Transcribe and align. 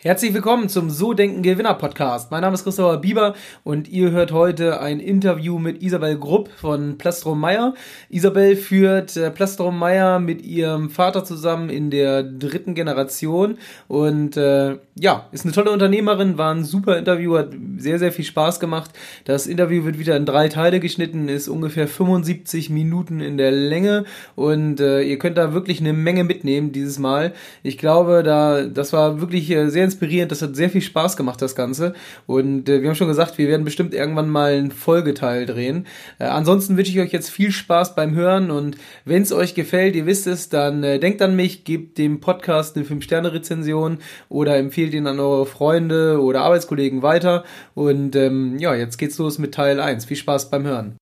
Herzlich 0.00 0.32
willkommen 0.32 0.68
zum 0.68 0.90
So 0.90 1.12
Denken 1.12 1.42
Gewinner 1.42 1.74
Podcast. 1.74 2.30
Mein 2.30 2.42
Name 2.42 2.54
ist 2.54 2.62
Christopher 2.62 2.98
Bieber 2.98 3.34
und 3.64 3.88
ihr 3.88 4.12
hört 4.12 4.30
heute 4.30 4.80
ein 4.80 5.00
Interview 5.00 5.58
mit 5.58 5.82
Isabel 5.82 6.16
Grupp 6.16 6.50
von 6.56 6.98
Plastrom 6.98 7.40
Meyer. 7.40 7.74
Isabel 8.08 8.54
führt 8.54 9.16
äh, 9.16 9.32
Plastrom 9.32 9.76
Meyer 9.76 10.20
mit 10.20 10.42
ihrem 10.42 10.88
Vater 10.88 11.24
zusammen 11.24 11.68
in 11.68 11.90
der 11.90 12.22
dritten 12.22 12.76
Generation 12.76 13.58
und 13.88 14.36
äh, 14.36 14.76
ja, 14.94 15.26
ist 15.32 15.44
eine 15.44 15.52
tolle 15.52 15.72
Unternehmerin, 15.72 16.38
war 16.38 16.54
ein 16.54 16.62
super 16.62 16.96
Interview, 16.96 17.36
hat 17.36 17.50
sehr, 17.78 17.98
sehr 17.98 18.12
viel 18.12 18.24
Spaß 18.24 18.60
gemacht. 18.60 18.92
Das 19.24 19.48
Interview 19.48 19.84
wird 19.84 19.98
wieder 19.98 20.16
in 20.16 20.26
drei 20.26 20.48
Teile 20.48 20.78
geschnitten, 20.78 21.28
ist 21.28 21.48
ungefähr 21.48 21.88
75 21.88 22.70
Minuten 22.70 23.18
in 23.20 23.36
der 23.36 23.50
Länge 23.50 24.04
und 24.36 24.78
äh, 24.78 25.02
ihr 25.02 25.18
könnt 25.18 25.38
da 25.38 25.54
wirklich 25.54 25.80
eine 25.80 25.92
Menge 25.92 26.22
mitnehmen 26.22 26.70
dieses 26.70 27.00
Mal. 27.00 27.32
Ich 27.64 27.78
glaube, 27.78 28.22
da 28.22 28.62
das 28.62 28.92
war 28.92 29.20
wirklich 29.20 29.50
äh, 29.50 29.68
sehr 29.70 29.87
inspirierend. 29.88 30.30
Das 30.30 30.42
hat 30.42 30.56
sehr 30.56 30.70
viel 30.70 30.80
Spaß 30.80 31.16
gemacht, 31.16 31.42
das 31.42 31.54
Ganze. 31.54 31.94
Und 32.26 32.68
äh, 32.68 32.80
wir 32.80 32.88
haben 32.88 32.96
schon 32.96 33.08
gesagt, 33.08 33.38
wir 33.38 33.48
werden 33.48 33.64
bestimmt 33.64 33.94
irgendwann 33.94 34.30
mal 34.30 34.52
einen 34.52 34.70
Folgeteil 34.70 35.46
drehen. 35.46 35.86
Äh, 36.18 36.24
ansonsten 36.24 36.76
wünsche 36.76 36.90
ich 36.90 37.00
euch 37.00 37.12
jetzt 37.12 37.30
viel 37.30 37.50
Spaß 37.50 37.94
beim 37.94 38.14
Hören 38.14 38.50
und 38.50 38.76
wenn 39.04 39.22
es 39.22 39.32
euch 39.32 39.54
gefällt, 39.54 39.96
ihr 39.96 40.06
wisst 40.06 40.26
es, 40.26 40.48
dann 40.48 40.84
äh, 40.84 40.98
denkt 40.98 41.22
an 41.22 41.36
mich, 41.36 41.64
gebt 41.64 41.98
dem 41.98 42.20
Podcast 42.20 42.76
eine 42.76 42.84
5-Sterne-Rezension 42.84 43.98
oder 44.28 44.56
empfehlt 44.56 44.94
ihn 44.94 45.06
an 45.06 45.20
eure 45.20 45.46
Freunde 45.46 46.20
oder 46.20 46.42
Arbeitskollegen 46.42 47.02
weiter. 47.02 47.44
Und 47.74 48.16
ähm, 48.16 48.58
ja, 48.58 48.74
jetzt 48.74 48.98
geht's 48.98 49.18
los 49.18 49.38
mit 49.38 49.54
Teil 49.54 49.80
1. 49.80 50.04
Viel 50.04 50.16
Spaß 50.16 50.50
beim 50.50 50.64
Hören. 50.64 50.96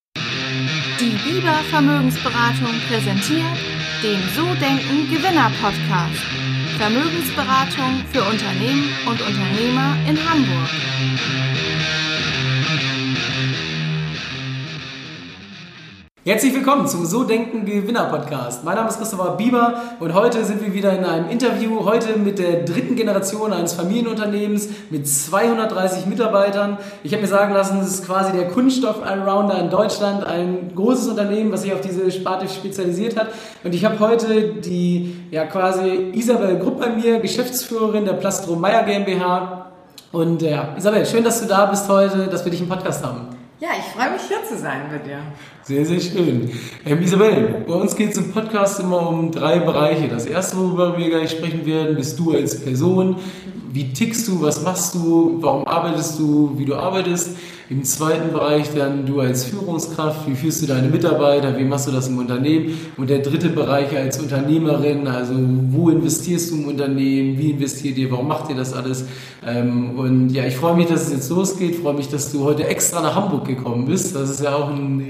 Die 1.00 1.30
Biber 1.30 1.60
Vermögensberatung 1.70 2.74
präsentiert 2.88 3.58
den 4.02 4.20
So 4.34 4.44
Denken 4.60 5.10
Gewinner 5.10 5.50
Podcast. 5.60 6.45
Vermögensberatung 6.78 8.04
für 8.12 8.22
Unternehmen 8.22 8.88
und 9.06 9.20
Unternehmer 9.22 9.96
in 10.06 10.16
Hamburg. 10.28 10.68
Herzlich 16.26 16.52
willkommen 16.54 16.88
zum 16.88 17.06
So 17.06 17.22
Denken 17.22 17.64
Gewinner 17.64 18.06
Podcast. 18.06 18.64
Mein 18.64 18.74
Name 18.74 18.88
ist 18.88 18.98
Christopher 18.98 19.36
Bieber 19.36 19.80
und 20.00 20.12
heute 20.12 20.44
sind 20.44 20.60
wir 20.60 20.74
wieder 20.74 20.98
in 20.98 21.04
einem 21.04 21.30
Interview. 21.30 21.84
Heute 21.84 22.18
mit 22.18 22.40
der 22.40 22.64
dritten 22.64 22.96
Generation 22.96 23.52
eines 23.52 23.74
Familienunternehmens 23.74 24.68
mit 24.90 25.06
230 25.06 26.06
Mitarbeitern. 26.06 26.78
Ich 27.04 27.12
habe 27.12 27.22
mir 27.22 27.28
sagen 27.28 27.54
lassen, 27.54 27.78
es 27.78 27.86
ist 27.90 28.06
quasi 28.06 28.32
der 28.32 28.48
Kunststoff-Allrounder 28.48 29.56
in 29.60 29.70
Deutschland, 29.70 30.24
ein 30.24 30.72
großes 30.74 31.06
Unternehmen, 31.06 31.52
was 31.52 31.62
sich 31.62 31.72
auf 31.72 31.80
diese 31.80 32.10
Sparte 32.10 32.48
spezialisiert 32.48 33.16
hat. 33.16 33.28
Und 33.62 33.72
ich 33.72 33.84
habe 33.84 34.00
heute 34.00 34.54
die 34.54 35.14
ja 35.30 35.44
quasi 35.44 36.10
Isabel 36.12 36.58
Grupp 36.58 36.80
bei 36.80 36.88
mir, 36.88 37.20
Geschäftsführerin 37.20 38.04
der 38.04 38.14
Plastro 38.14 38.56
Meyer 38.56 38.82
GmbH. 38.82 39.70
Und 40.10 40.42
ja, 40.42 40.74
Isabel, 40.76 41.06
schön, 41.06 41.22
dass 41.22 41.40
du 41.40 41.46
da 41.46 41.66
bist 41.66 41.88
heute, 41.88 42.26
dass 42.26 42.44
wir 42.44 42.50
dich 42.50 42.62
im 42.62 42.68
Podcast 42.68 43.04
haben. 43.04 43.28
Ja, 43.60 43.68
ich 43.78 43.84
freue 43.84 44.10
mich 44.10 44.22
hier 44.22 44.42
zu 44.42 44.58
sein 44.58 44.90
mit 44.90 45.06
dir. 45.06 45.20
Sehr, 45.66 45.84
sehr 45.84 45.98
schön. 45.98 46.48
Ähm, 46.84 47.02
Isabel, 47.02 47.64
bei 47.66 47.74
uns 47.74 47.96
geht 47.96 48.12
es 48.12 48.18
im 48.18 48.30
Podcast 48.30 48.78
immer 48.78 49.08
um 49.08 49.32
drei 49.32 49.58
Bereiche. 49.58 50.06
Das 50.06 50.24
erste, 50.24 50.58
worüber 50.58 50.96
wir 50.96 51.10
gleich 51.10 51.32
sprechen 51.32 51.66
werden, 51.66 51.96
bist 51.96 52.16
du 52.20 52.34
als 52.34 52.60
Person. 52.60 53.16
Wie 53.72 53.92
tickst 53.92 54.28
du? 54.28 54.40
Was 54.40 54.62
machst 54.62 54.94
du? 54.94 55.38
Warum 55.40 55.66
arbeitest 55.66 56.20
du? 56.20 56.52
Wie 56.56 56.66
du 56.66 56.76
arbeitest? 56.76 57.30
Im 57.68 57.82
zweiten 57.82 58.32
Bereich 58.32 58.72
dann 58.76 59.06
du 59.06 59.18
als 59.18 59.46
Führungskraft, 59.46 60.28
wie 60.28 60.36
führst 60.36 60.62
du 60.62 60.66
deine 60.66 60.86
Mitarbeiter, 60.86 61.58
wie 61.58 61.64
machst 61.64 61.88
du 61.88 61.90
das 61.90 62.06
im 62.06 62.16
Unternehmen? 62.16 62.78
Und 62.96 63.10
der 63.10 63.18
dritte 63.18 63.48
Bereich 63.48 63.96
als 63.96 64.20
Unternehmerin, 64.20 65.08
also 65.08 65.34
wo 65.70 65.90
investierst 65.90 66.52
du 66.52 66.58
im 66.58 66.68
Unternehmen, 66.68 67.36
wie 67.38 67.50
investiert 67.50 67.98
ihr, 67.98 68.08
warum 68.12 68.28
macht 68.28 68.50
ihr 68.50 68.54
das 68.54 68.72
alles? 68.72 69.06
Ähm, 69.44 69.98
und 69.98 70.30
ja, 70.30 70.44
ich 70.44 70.54
freue 70.54 70.76
mich, 70.76 70.86
dass 70.86 71.08
es 71.08 71.12
jetzt 71.12 71.28
losgeht, 71.28 71.74
freue 71.74 71.94
mich, 71.94 72.08
dass 72.08 72.30
du 72.30 72.44
heute 72.44 72.68
extra 72.68 73.02
nach 73.02 73.16
Hamburg 73.16 73.46
gekommen 73.46 73.86
bist. 73.86 74.14
Das 74.14 74.30
ist 74.30 74.44
ja 74.44 74.54
auch 74.54 74.70
ein 74.70 75.00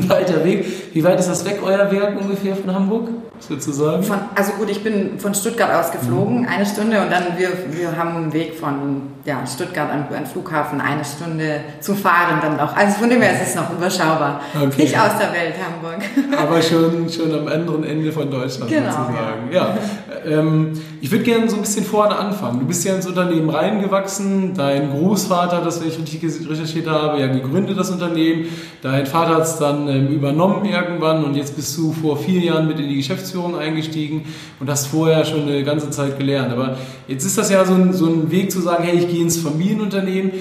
riesenweiter 0.10 0.44
Weg. 0.44 0.94
Wie 0.94 1.04
weit 1.04 1.20
ist 1.20 1.28
das 1.28 1.44
weg, 1.44 1.60
euer 1.64 1.90
Werk 1.90 2.20
ungefähr 2.20 2.56
von 2.56 2.74
Hamburg, 2.74 3.08
sozusagen? 3.38 4.02
Von, 4.02 4.18
also 4.34 4.52
gut, 4.52 4.70
ich 4.70 4.82
bin 4.82 5.18
von 5.18 5.34
Stuttgart 5.34 5.72
aus 5.72 5.92
geflogen, 5.92 6.42
mhm. 6.42 6.48
eine 6.48 6.66
Stunde 6.66 7.00
und 7.00 7.10
dann 7.10 7.24
wir, 7.36 7.50
wir 7.70 7.96
haben 7.96 8.16
einen 8.16 8.32
Weg 8.32 8.54
von 8.54 9.02
ja, 9.24 9.46
Stuttgart 9.46 9.90
an, 9.90 10.06
an 10.14 10.26
Flughafen, 10.26 10.80
eine 10.80 11.04
Stunde 11.04 11.60
zum 11.80 11.96
Fahren 11.96 12.40
dann 12.42 12.56
noch. 12.56 12.76
Also 12.76 12.98
von 12.98 13.10
dem 13.10 13.20
her 13.22 13.32
ist 13.34 13.48
es 13.48 13.54
noch 13.54 13.70
überschaubar. 13.70 14.40
Okay. 14.54 14.82
Nicht 14.82 14.98
aus 14.98 15.18
der 15.18 15.32
Welt 15.32 15.54
Hamburg. 15.62 16.02
Aber 16.36 16.62
schon, 16.62 17.08
schon 17.08 17.32
am 17.34 17.46
anderen 17.46 17.84
Ende 17.84 18.12
von 18.12 18.30
Deutschland 18.30 18.70
genau, 18.70 18.90
sozusagen. 18.90 19.52
Ja. 19.52 19.76
ja. 20.24 20.38
Ähm, 20.38 20.72
ich 21.02 21.10
würde 21.10 21.24
gerne 21.24 21.48
so 21.48 21.56
ein 21.56 21.62
bisschen 21.62 21.84
vorne 21.84 22.14
anfangen. 22.16 22.60
Du 22.60 22.66
bist 22.66 22.84
ja 22.84 22.94
ins 22.94 23.06
Unternehmen 23.06 23.48
reingewachsen. 23.48 24.52
Dein 24.54 24.90
Großvater, 24.90 25.62
das 25.62 25.80
ich 25.80 25.98
richtig 25.98 26.22
recherchiert 26.48 26.86
habe, 26.88 27.18
ja 27.18 27.28
gegründet 27.28 27.78
das 27.78 27.90
Unternehmen. 27.90 28.46
Dein 28.82 29.06
Vater 29.06 29.36
hat 29.36 29.44
es 29.44 29.56
dann 29.56 29.88
ähm, 29.88 30.08
übernommen 30.08 30.66
irgendwann 30.66 31.24
und 31.24 31.36
jetzt 31.36 31.56
bist 31.56 31.76
du 31.78 31.92
vor 31.92 32.18
vier 32.18 32.40
Jahren 32.40 32.68
mit 32.68 32.78
in 32.78 32.88
die 32.88 32.96
Geschäftsführung 32.96 33.56
eingestiegen 33.56 34.24
und 34.58 34.68
hast 34.68 34.88
vorher 34.88 35.24
schon 35.24 35.42
eine 35.42 35.64
ganze 35.64 35.88
Zeit 35.88 36.18
gelernt. 36.18 36.52
Aber 36.52 36.76
jetzt 37.08 37.24
ist 37.24 37.38
das 37.38 37.50
ja 37.50 37.64
so 37.64 37.72
ein, 37.72 37.94
so 37.94 38.06
ein 38.06 38.30
Weg 38.30 38.52
zu 38.52 38.60
sagen, 38.60 38.84
hey, 38.84 38.98
ich 38.98 39.08
gehe 39.08 39.22
ins 39.22 39.38
Familienunternehmen. 39.38 40.32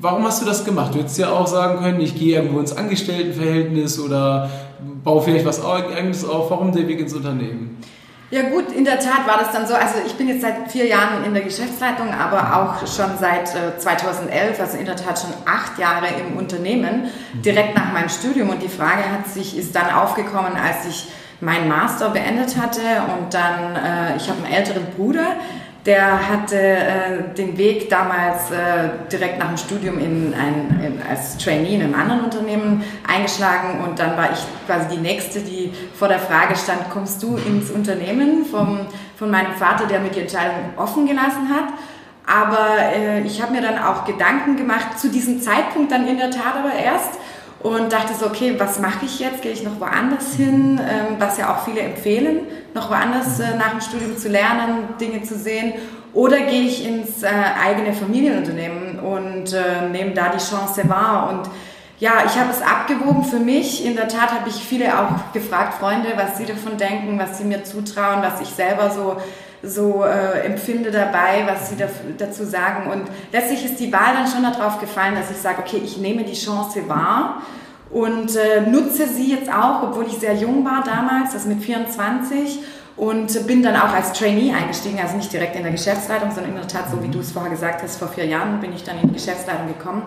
Warum 0.00 0.24
hast 0.24 0.40
du 0.40 0.46
das 0.46 0.64
gemacht? 0.64 0.94
Du 0.94 0.98
hättest 1.00 1.18
ja 1.18 1.30
auch 1.30 1.46
sagen 1.46 1.82
können, 1.82 2.00
ich 2.00 2.18
gehe 2.18 2.36
irgendwo 2.36 2.58
ins 2.58 2.74
Angestelltenverhältnis 2.74 4.00
oder 4.00 4.48
baue 5.04 5.20
vielleicht 5.20 5.44
was 5.44 5.62
eigenes 5.62 6.24
auf. 6.24 6.50
Warum 6.50 6.72
der 6.72 6.88
Weg 6.88 7.00
ins 7.00 7.12
Unternehmen? 7.12 7.76
Ja 8.30 8.42
gut, 8.42 8.72
in 8.72 8.84
der 8.84 8.98
Tat 8.98 9.24
war 9.26 9.38
das 9.38 9.52
dann 9.52 9.68
so. 9.68 9.74
Also 9.74 9.94
ich 10.04 10.14
bin 10.14 10.26
jetzt 10.26 10.42
seit 10.42 10.70
vier 10.70 10.86
Jahren 10.86 11.24
in 11.24 11.32
der 11.32 11.44
Geschäftsleitung, 11.44 12.12
aber 12.12 12.56
auch 12.56 12.80
schon 12.80 13.16
seit 13.20 13.48
2011, 13.80 14.58
äh, 14.58 14.62
also 14.62 14.78
in 14.78 14.84
der 14.84 14.96
Tat 14.96 15.20
schon 15.20 15.30
acht 15.44 15.78
Jahre 15.78 16.06
im 16.08 16.36
Unternehmen, 16.36 17.08
direkt 17.44 17.76
nach 17.76 17.92
meinem 17.92 18.08
Studium. 18.08 18.50
Und 18.50 18.62
die 18.62 18.68
Frage 18.68 19.04
hat 19.12 19.28
sich, 19.28 19.56
ist 19.56 19.76
dann 19.76 19.90
aufgekommen, 19.90 20.54
als 20.56 20.86
ich 20.88 21.08
meinen 21.40 21.68
Master 21.68 22.10
beendet 22.10 22.56
hatte 22.56 22.80
und 23.16 23.32
dann, 23.32 23.76
äh, 23.76 24.16
ich 24.16 24.28
habe 24.28 24.42
einen 24.44 24.52
älteren 24.52 24.86
Bruder, 24.96 25.36
der 25.86 26.28
hatte 26.28 26.58
äh, 26.58 27.34
den 27.36 27.56
Weg 27.56 27.88
damals 27.88 28.50
äh, 28.50 28.90
direkt 29.10 29.38
nach 29.38 29.48
dem 29.48 29.56
Studium 29.56 29.98
in 29.98 30.34
ein, 30.34 30.80
in, 30.84 31.02
als 31.08 31.38
Trainee 31.38 31.76
in 31.76 31.82
einem 31.82 31.94
anderen 31.94 32.24
Unternehmen 32.24 32.82
eingeschlagen 33.06 33.84
und 33.84 33.98
dann 33.98 34.16
war 34.16 34.32
ich 34.32 34.40
quasi 34.66 34.96
die 34.96 35.00
Nächste, 35.00 35.40
die 35.40 35.72
vor 35.94 36.08
der 36.08 36.18
Frage 36.18 36.56
stand, 36.56 36.90
kommst 36.90 37.22
du 37.22 37.36
ins 37.36 37.70
Unternehmen 37.70 38.44
vom, 38.44 38.80
von 39.16 39.30
meinem 39.30 39.52
Vater, 39.52 39.86
der 39.86 40.00
mir 40.00 40.10
die 40.10 40.20
Entscheidung 40.20 40.56
offen 40.76 41.06
gelassen 41.06 41.48
hat. 41.54 41.72
Aber 42.26 42.78
äh, 42.92 43.20
ich 43.20 43.40
habe 43.40 43.52
mir 43.52 43.62
dann 43.62 43.78
auch 43.78 44.04
Gedanken 44.04 44.56
gemacht, 44.56 44.98
zu 44.98 45.08
diesem 45.08 45.40
Zeitpunkt 45.40 45.92
dann 45.92 46.08
in 46.08 46.18
der 46.18 46.32
Tat 46.32 46.56
aber 46.58 46.74
erst, 46.74 47.20
und 47.60 47.92
dachte 47.92 48.14
so, 48.14 48.26
okay, 48.26 48.54
was 48.58 48.78
mache 48.78 49.06
ich 49.06 49.18
jetzt? 49.18 49.42
Gehe 49.42 49.52
ich 49.52 49.64
noch 49.64 49.80
woanders 49.80 50.34
hin? 50.34 50.78
Ähm, 50.80 51.16
was 51.18 51.38
ja 51.38 51.54
auch 51.54 51.64
viele 51.64 51.80
empfehlen, 51.80 52.40
noch 52.74 52.90
woanders 52.90 53.40
äh, 53.40 53.56
nach 53.56 53.70
dem 53.70 53.80
Studium 53.80 54.16
zu 54.16 54.28
lernen, 54.28 54.84
Dinge 55.00 55.22
zu 55.22 55.36
sehen. 55.36 55.74
Oder 56.12 56.40
gehe 56.40 56.62
ich 56.62 56.86
ins 56.86 57.22
äh, 57.22 57.28
eigene 57.28 57.92
Familienunternehmen 57.92 58.98
und 59.00 59.52
äh, 59.52 59.88
nehme 59.90 60.12
da 60.12 60.28
die 60.28 60.42
Chance 60.42 60.88
wahr? 60.88 61.30
Und 61.30 61.50
ja, 61.98 62.24
ich 62.26 62.38
habe 62.38 62.50
es 62.50 62.60
abgewogen 62.60 63.24
für 63.24 63.38
mich. 63.38 63.84
In 63.84 63.96
der 63.96 64.08
Tat 64.08 64.32
habe 64.32 64.48
ich 64.48 64.56
viele 64.56 64.98
auch 64.98 65.32
gefragt, 65.32 65.74
Freunde, 65.74 66.12
was 66.16 66.36
sie 66.38 66.44
davon 66.44 66.76
denken, 66.76 67.18
was 67.18 67.38
sie 67.38 67.44
mir 67.44 67.64
zutrauen, 67.64 68.22
was 68.22 68.40
ich 68.40 68.48
selber 68.48 68.90
so 68.90 69.16
so 69.66 70.04
äh, 70.04 70.40
empfinde 70.40 70.90
dabei, 70.90 71.44
was 71.46 71.70
sie 71.70 71.76
da, 71.76 71.86
dazu 72.18 72.44
sagen. 72.44 72.90
Und 72.90 73.04
letztlich 73.32 73.64
ist 73.64 73.78
die 73.80 73.92
Wahl 73.92 74.14
dann 74.14 74.26
schon 74.26 74.42
darauf 74.42 74.80
gefallen, 74.80 75.14
dass 75.14 75.30
ich 75.30 75.36
sage, 75.36 75.58
okay, 75.60 75.80
ich 75.84 75.98
nehme 75.98 76.24
die 76.24 76.34
Chance 76.34 76.88
wahr 76.88 77.42
und 77.90 78.36
äh, 78.36 78.62
nutze 78.62 79.06
sie 79.06 79.32
jetzt 79.32 79.52
auch, 79.52 79.82
obwohl 79.82 80.06
ich 80.06 80.18
sehr 80.18 80.34
jung 80.34 80.64
war 80.64 80.82
damals, 80.84 81.32
das 81.32 81.46
mit 81.46 81.62
24 81.62 82.58
und 82.96 83.46
bin 83.46 83.62
dann 83.62 83.76
auch 83.76 83.92
als 83.92 84.12
Trainee 84.12 84.52
eingestiegen, 84.52 84.98
also 85.00 85.16
nicht 85.16 85.32
direkt 85.32 85.54
in 85.54 85.62
der 85.62 85.72
Geschäftsleitung, 85.72 86.30
sondern 86.30 86.52
in 86.52 86.58
der 86.58 86.68
Tat, 86.68 86.90
so 86.90 87.02
wie 87.02 87.08
du 87.08 87.20
es 87.20 87.32
vorher 87.32 87.50
gesagt 87.50 87.82
hast, 87.82 87.98
vor 87.98 88.08
vier 88.08 88.26
Jahren 88.26 88.60
bin 88.60 88.74
ich 88.74 88.84
dann 88.84 88.98
in 89.00 89.08
die 89.08 89.14
Geschäftsleitung 89.14 89.68
gekommen. 89.68 90.02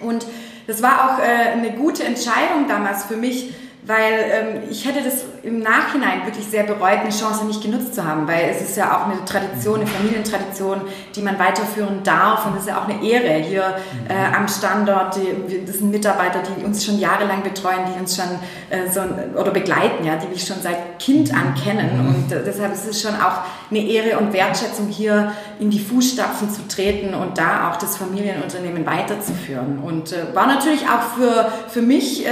Und 0.00 0.26
das 0.66 0.82
war 0.82 0.92
auch 0.92 1.18
äh, 1.18 1.52
eine 1.52 1.72
gute 1.72 2.04
Entscheidung 2.04 2.66
damals 2.68 3.04
für 3.04 3.16
mich, 3.16 3.54
weil 3.86 4.12
ähm, 4.30 4.62
ich 4.70 4.86
hätte 4.86 5.02
das 5.02 5.24
im 5.42 5.60
Nachhinein 5.60 6.24
wirklich 6.24 6.46
sehr 6.46 6.64
bereut, 6.64 7.00
eine 7.00 7.10
Chance 7.10 7.44
nicht 7.44 7.62
genutzt 7.62 7.94
zu 7.94 8.04
haben, 8.04 8.26
weil 8.26 8.48
es 8.50 8.62
ist 8.62 8.78
ja 8.78 8.96
auch 8.96 9.06
eine 9.06 9.22
Tradition, 9.26 9.80
eine 9.80 9.86
Familientradition, 9.86 10.80
die 11.14 11.20
man 11.20 11.38
weiterführen 11.38 12.02
darf. 12.02 12.46
Und 12.46 12.54
es 12.54 12.62
ist 12.62 12.68
ja 12.68 12.80
auch 12.80 12.88
eine 12.88 13.04
Ehre 13.04 13.44
hier 13.44 13.76
äh, 14.08 14.34
am 14.34 14.48
Standort. 14.48 15.16
Die, 15.16 15.66
das 15.66 15.78
sind 15.78 15.90
Mitarbeiter, 15.90 16.40
die 16.42 16.64
uns 16.64 16.82
schon 16.84 16.98
jahrelang 16.98 17.42
betreuen, 17.42 17.80
die 17.94 18.00
uns 18.00 18.16
schon 18.16 18.38
äh, 18.70 18.88
so 18.90 19.02
oder 19.38 19.50
begleiten, 19.50 20.04
ja, 20.04 20.16
die 20.16 20.28
mich 20.28 20.46
schon 20.46 20.62
seit 20.62 20.98
Kind 20.98 21.34
an 21.34 21.54
kennen. 21.54 22.08
Und 22.08 22.32
äh, 22.32 22.42
deshalb 22.42 22.72
ist 22.72 22.88
es 22.88 23.02
schon 23.02 23.14
auch 23.16 23.42
eine 23.70 23.80
Ehre 23.80 24.18
und 24.18 24.32
Wertschätzung 24.32 24.88
hier 24.88 25.32
in 25.58 25.70
die 25.70 25.78
Fußstapfen 25.78 26.50
zu 26.50 26.66
treten 26.68 27.14
und 27.14 27.38
da 27.38 27.70
auch 27.70 27.76
das 27.76 27.96
Familienunternehmen 27.96 28.86
weiterzuführen. 28.86 29.78
Und 29.78 30.12
äh, 30.12 30.34
war 30.34 30.46
natürlich 30.46 30.82
auch 30.82 31.02
für, 31.16 31.52
für 31.68 31.82
mich, 31.82 32.26
äh, 32.26 32.30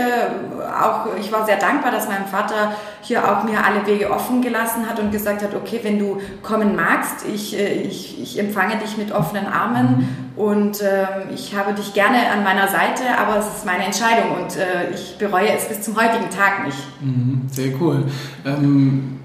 auch, 0.60 1.06
ich 1.18 1.30
war 1.32 1.46
sehr 1.46 1.58
dankbar, 1.58 1.92
dass 1.92 2.08
mein 2.08 2.26
Vater 2.26 2.72
hier 3.02 3.28
auch 3.28 3.44
mir 3.44 3.64
alle 3.64 3.86
Wege 3.86 4.10
offen 4.10 4.42
gelassen 4.42 4.88
hat 4.88 4.98
und 5.00 5.10
gesagt 5.10 5.42
hat, 5.42 5.54
okay, 5.54 5.80
wenn 5.82 5.98
du 5.98 6.20
kommen 6.42 6.76
magst, 6.76 7.26
ich, 7.32 7.58
äh, 7.58 7.82
ich, 7.82 8.20
ich 8.20 8.38
empfange 8.38 8.76
dich 8.76 8.96
mit 8.96 9.12
offenen 9.12 9.46
Armen 9.46 10.32
und 10.36 10.80
äh, 10.80 11.06
ich 11.34 11.54
habe 11.54 11.74
dich 11.74 11.94
gerne 11.94 12.30
an 12.32 12.42
meiner 12.42 12.68
Seite, 12.68 13.02
aber 13.18 13.38
es 13.38 13.46
ist 13.46 13.66
meine 13.66 13.84
Entscheidung 13.84 14.42
und 14.42 14.56
äh, 14.56 14.90
ich 14.92 15.16
bereue 15.18 15.48
es 15.50 15.68
bis 15.68 15.82
zum 15.82 15.96
heutigen 15.96 16.30
Tag 16.30 16.64
nicht. 16.66 16.78
Mhm, 17.00 17.42
sehr 17.50 17.72
cool. 17.80 18.04
Ähm 18.44 19.21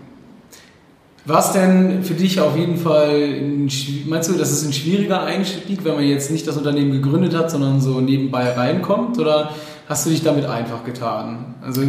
war 1.28 1.40
es 1.40 1.52
denn 1.52 2.04
für 2.04 2.14
dich 2.14 2.40
auf 2.40 2.56
jeden 2.56 2.78
Fall, 2.78 3.10
ein, 3.10 3.70
meinst 4.08 4.30
du, 4.30 4.34
dass 4.34 4.52
es 4.52 4.66
ein 4.66 4.74
schwieriger 4.74 5.24
Einstieg, 5.24 5.84
wenn 5.84 5.96
man 5.96 6.04
jetzt 6.04 6.32
nicht 6.32 6.48
das 6.48 6.58
Unternehmen 6.58 6.92
gegründet 6.92 7.36
hat, 7.36 7.52
sondern 7.52 7.82
so 7.82 8.00
nebenbei 8.00 8.52
reinkommt? 8.52 9.20
Oder 9.20 9.52
hast 9.90 10.06
du 10.06 10.10
dich 10.10 10.24
damit 10.24 10.46
einfach 10.46 10.84
getan? 10.84 11.56
Also 11.62 11.82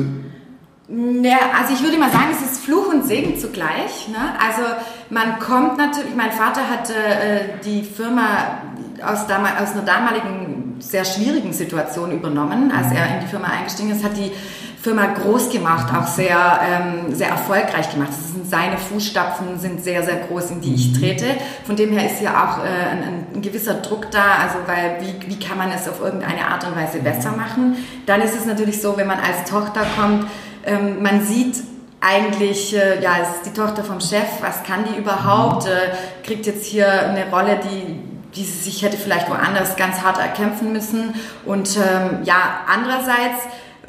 ja, 1.23 1.37
also 1.58 1.75
ich 1.75 1.82
würde 1.82 1.99
mal 1.99 2.11
sagen, 2.11 2.29
es 2.32 2.50
ist 2.50 2.64
Fluch 2.64 2.88
und 2.88 3.05
Segen 3.05 3.38
zugleich. 3.38 4.08
Ne? 4.08 4.17
Also 4.40 4.62
man 5.11 5.38
kommt 5.38 5.76
natürlich, 5.76 6.17
mein 6.17 6.32
Vater 6.32 6.62
hatte 6.69 6.94
äh, 6.94 7.40
die 7.62 7.82
Firma 7.82 8.62
aus, 9.05 9.20
aus 9.25 9.73
einer 9.73 9.82
damaligen 9.85 10.76
sehr 10.79 11.05
schwierigen 11.05 11.52
Situation 11.52 12.12
übernommen, 12.12 12.73
als 12.73 12.93
er 12.93 13.14
in 13.14 13.20
die 13.20 13.26
Firma 13.26 13.49
eingestiegen 13.49 13.90
ist, 13.90 14.02
hat 14.02 14.17
die 14.17 14.32
Firma 14.81 15.06
groß 15.06 15.50
gemacht, 15.50 15.93
auch 15.94 16.06
sehr, 16.06 16.61
ähm, 16.62 17.14
sehr 17.14 17.29
erfolgreich 17.29 17.90
gemacht. 17.90 18.11
Das 18.11 18.32
sind 18.32 18.38
seine 18.48 18.78
Fußstapfen 18.78 19.58
sind 19.58 19.84
sehr, 19.84 20.02
sehr 20.02 20.16
groß, 20.16 20.50
in 20.52 20.60
die 20.60 20.74
ich 20.74 20.88
mhm. 20.88 21.00
trete. 21.00 21.26
Von 21.64 21.76
dem 21.76 21.92
her 21.92 22.06
ist 22.06 22.18
hier 22.18 22.30
auch 22.30 22.58
äh, 22.58 22.90
ein, 22.90 23.26
ein, 23.34 23.42
gewisser 23.42 23.74
Druck 23.74 24.10
da, 24.10 24.36
also 24.42 24.58
weil 24.66 24.98
wie, 25.00 25.28
wie 25.28 25.38
kann 25.38 25.58
man 25.58 25.70
es 25.70 25.88
auf 25.88 26.00
irgendeine 26.00 26.46
Art 26.46 26.66
und 26.66 26.76
Weise 26.76 26.98
besser 26.98 27.32
machen. 27.32 27.76
Dann 28.06 28.22
ist 28.22 28.34
es 28.34 28.46
natürlich 28.46 28.80
so, 28.80 28.96
wenn 28.96 29.06
man 29.06 29.18
als 29.18 29.48
Tochter 29.48 29.82
kommt, 29.98 30.26
ähm, 30.64 31.02
man 31.02 31.22
sieht 31.22 31.56
eigentlich, 32.00 32.76
äh, 32.76 33.02
ja, 33.02 33.16
es 33.22 33.36
ist 33.36 33.46
die 33.46 33.52
Tochter 33.52 33.84
vom 33.84 34.00
Chef, 34.00 34.26
was 34.40 34.62
kann 34.62 34.84
die 34.84 34.98
überhaupt, 34.98 35.64
mhm. 35.64 35.70
äh, 35.70 36.26
kriegt 36.26 36.46
jetzt 36.46 36.64
hier 36.64 36.90
eine 37.08 37.30
Rolle, 37.30 37.60
die 37.62 38.08
die 38.34 38.44
sie 38.44 38.70
sich 38.70 38.82
hätte 38.82 38.98
vielleicht 38.98 39.30
woanders 39.30 39.76
ganz 39.76 40.02
hart 40.02 40.18
erkämpfen 40.18 40.70
müssen. 40.70 41.14
Und 41.46 41.76
ähm, 41.76 42.18
ja, 42.24 42.60
andererseits 42.70 43.40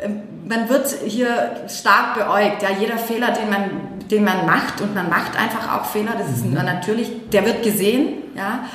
ähm, 0.01 0.21
man 0.47 0.69
wird 0.69 0.87
hier 1.05 1.67
stark 1.67 2.15
beäugt. 2.15 2.63
Ja, 2.63 2.69
jeder 2.79 2.97
Fehler, 2.97 3.31
den 3.31 3.49
man, 3.49 3.69
den 4.11 4.23
man 4.23 4.45
macht, 4.45 4.81
und 4.81 4.95
man 4.95 5.09
macht 5.09 5.37
einfach 5.37 5.77
auch 5.77 5.85
Fehler, 5.85 6.13
das 6.17 6.29
ist 6.29 6.45
mhm. 6.45 6.53
natürlich, 6.53 7.29
der 7.31 7.45
wird 7.45 7.63
gesehen. 7.63 8.13
Ja. 8.35 8.65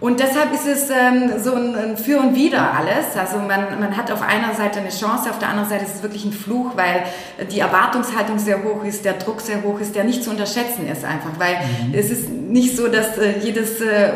Und 0.00 0.20
deshalb 0.20 0.52
ist 0.52 0.66
es 0.66 0.90
ähm, 0.90 1.32
so 1.42 1.54
ein, 1.54 1.74
ein, 1.74 1.96
Für 1.96 2.18
und 2.18 2.34
Wider 2.34 2.74
alles. 2.74 3.16
Also 3.18 3.38
man, 3.38 3.80
man 3.80 3.96
hat 3.96 4.10
auf 4.10 4.20
einer 4.20 4.52
Seite 4.52 4.80
eine 4.80 4.90
Chance, 4.90 5.30
auf 5.30 5.38
der 5.38 5.48
anderen 5.48 5.68
Seite 5.68 5.84
ist 5.84 5.94
es 5.96 6.02
wirklich 6.02 6.24
ein 6.26 6.32
Fluch, 6.32 6.72
weil 6.76 7.04
die 7.50 7.60
Erwartungshaltung 7.60 8.38
sehr 8.38 8.62
hoch 8.64 8.84
ist, 8.84 9.04
der 9.04 9.14
Druck 9.14 9.40
sehr 9.40 9.62
hoch 9.62 9.80
ist, 9.80 9.94
der 9.94 10.04
nicht 10.04 10.22
zu 10.22 10.30
unterschätzen 10.30 10.86
ist 10.92 11.04
einfach. 11.04 11.30
Weil 11.38 11.54
mhm. 11.54 11.94
es 11.94 12.10
ist 12.10 12.28
nicht 12.28 12.76
so, 12.76 12.88
dass 12.88 13.16
äh, 13.16 13.38
jedes 13.40 13.80
äh, 13.80 14.12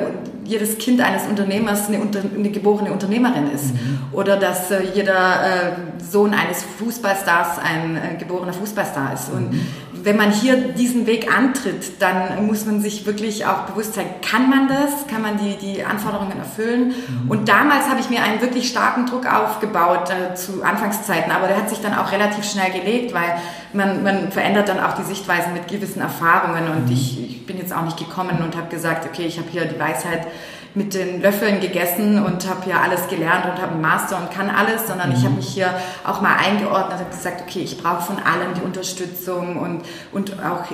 jedes 0.48 0.78
Kind 0.78 1.00
eines 1.00 1.26
Unternehmers 1.26 1.88
eine, 1.88 1.98
eine 1.98 2.50
geborene 2.50 2.90
Unternehmerin 2.90 3.50
ist. 3.50 3.74
Mhm. 3.74 4.00
Oder 4.12 4.36
dass 4.36 4.70
äh, 4.70 4.82
jeder 4.94 5.44
äh, 5.44 6.02
Sohn 6.02 6.32
eines 6.32 6.64
Fußballstars 6.78 7.58
ein 7.58 7.96
äh, 7.96 8.16
geborener 8.18 8.54
Fußballstar 8.54 9.12
ist. 9.12 9.30
Und 9.30 9.52
mhm. 9.52 9.60
wenn 9.92 10.16
man 10.16 10.32
hier 10.32 10.56
diesen 10.56 11.06
Weg 11.06 11.28
antritt, 11.30 12.00
dann 12.00 12.46
muss 12.46 12.64
man 12.64 12.80
sich 12.80 13.04
wirklich 13.04 13.44
auch 13.44 13.66
bewusst 13.66 13.94
sein, 13.94 14.06
kann 14.22 14.48
man 14.48 14.68
das? 14.68 15.06
Kann 15.06 15.20
man 15.20 15.36
die, 15.36 15.56
die 15.58 15.84
Anforderungen 15.84 16.38
erfüllen? 16.38 16.94
Mhm. 17.24 17.30
Und 17.30 17.48
damals 17.48 17.88
habe 17.90 18.00
ich 18.00 18.08
mir 18.08 18.22
einen 18.22 18.40
wirklich 18.40 18.70
starken 18.70 19.04
Druck 19.04 19.26
aufgebaut 19.30 20.10
äh, 20.10 20.34
zu 20.34 20.62
Anfangszeiten, 20.62 21.30
aber 21.30 21.46
der 21.48 21.58
hat 21.58 21.68
sich 21.68 21.80
dann 21.80 21.94
auch 21.94 22.10
relativ 22.10 22.44
schnell 22.44 22.72
gelegt, 22.72 23.12
weil 23.12 23.36
man, 23.74 24.02
man 24.02 24.32
verändert 24.32 24.70
dann 24.70 24.80
auch 24.80 24.94
die 24.94 25.04
Sichtweisen 25.04 25.52
mit 25.52 25.68
gewissen 25.68 26.00
Erfahrungen. 26.00 26.68
Und 26.68 26.86
mhm. 26.86 26.92
ich, 26.92 27.22
ich 27.22 27.46
bin 27.46 27.58
jetzt 27.58 27.74
auch 27.74 27.84
nicht 27.84 27.98
gekommen 27.98 28.38
und 28.42 28.56
habe 28.56 28.68
gesagt, 28.68 29.06
okay, 29.06 29.26
ich 29.26 29.38
habe 29.38 29.48
hier 29.50 29.66
die 29.66 29.78
Weisheit 29.78 30.26
mit 30.74 30.94
den 30.94 31.22
Löffeln 31.22 31.60
gegessen 31.60 32.22
und 32.22 32.48
habe 32.48 32.64
hier 32.64 32.80
alles 32.80 33.08
gelernt 33.08 33.46
und 33.46 33.60
habe 33.60 33.72
einen 33.72 33.80
Master 33.80 34.18
und 34.18 34.30
kann 34.30 34.50
alles, 34.50 34.86
sondern 34.86 35.10
mhm. 35.10 35.16
ich 35.16 35.24
habe 35.24 35.34
mich 35.34 35.48
hier 35.48 35.74
auch 36.04 36.20
mal 36.20 36.36
eingeordnet 36.36 37.00
und 37.00 37.10
gesagt, 37.10 37.42
okay, 37.42 37.60
ich 37.60 37.82
brauche 37.82 38.02
von 38.02 38.16
allem 38.18 38.54
die 38.54 38.62
Unterstützung 38.62 39.56
und, 39.56 39.82
und 40.12 40.32
auch 40.44 40.64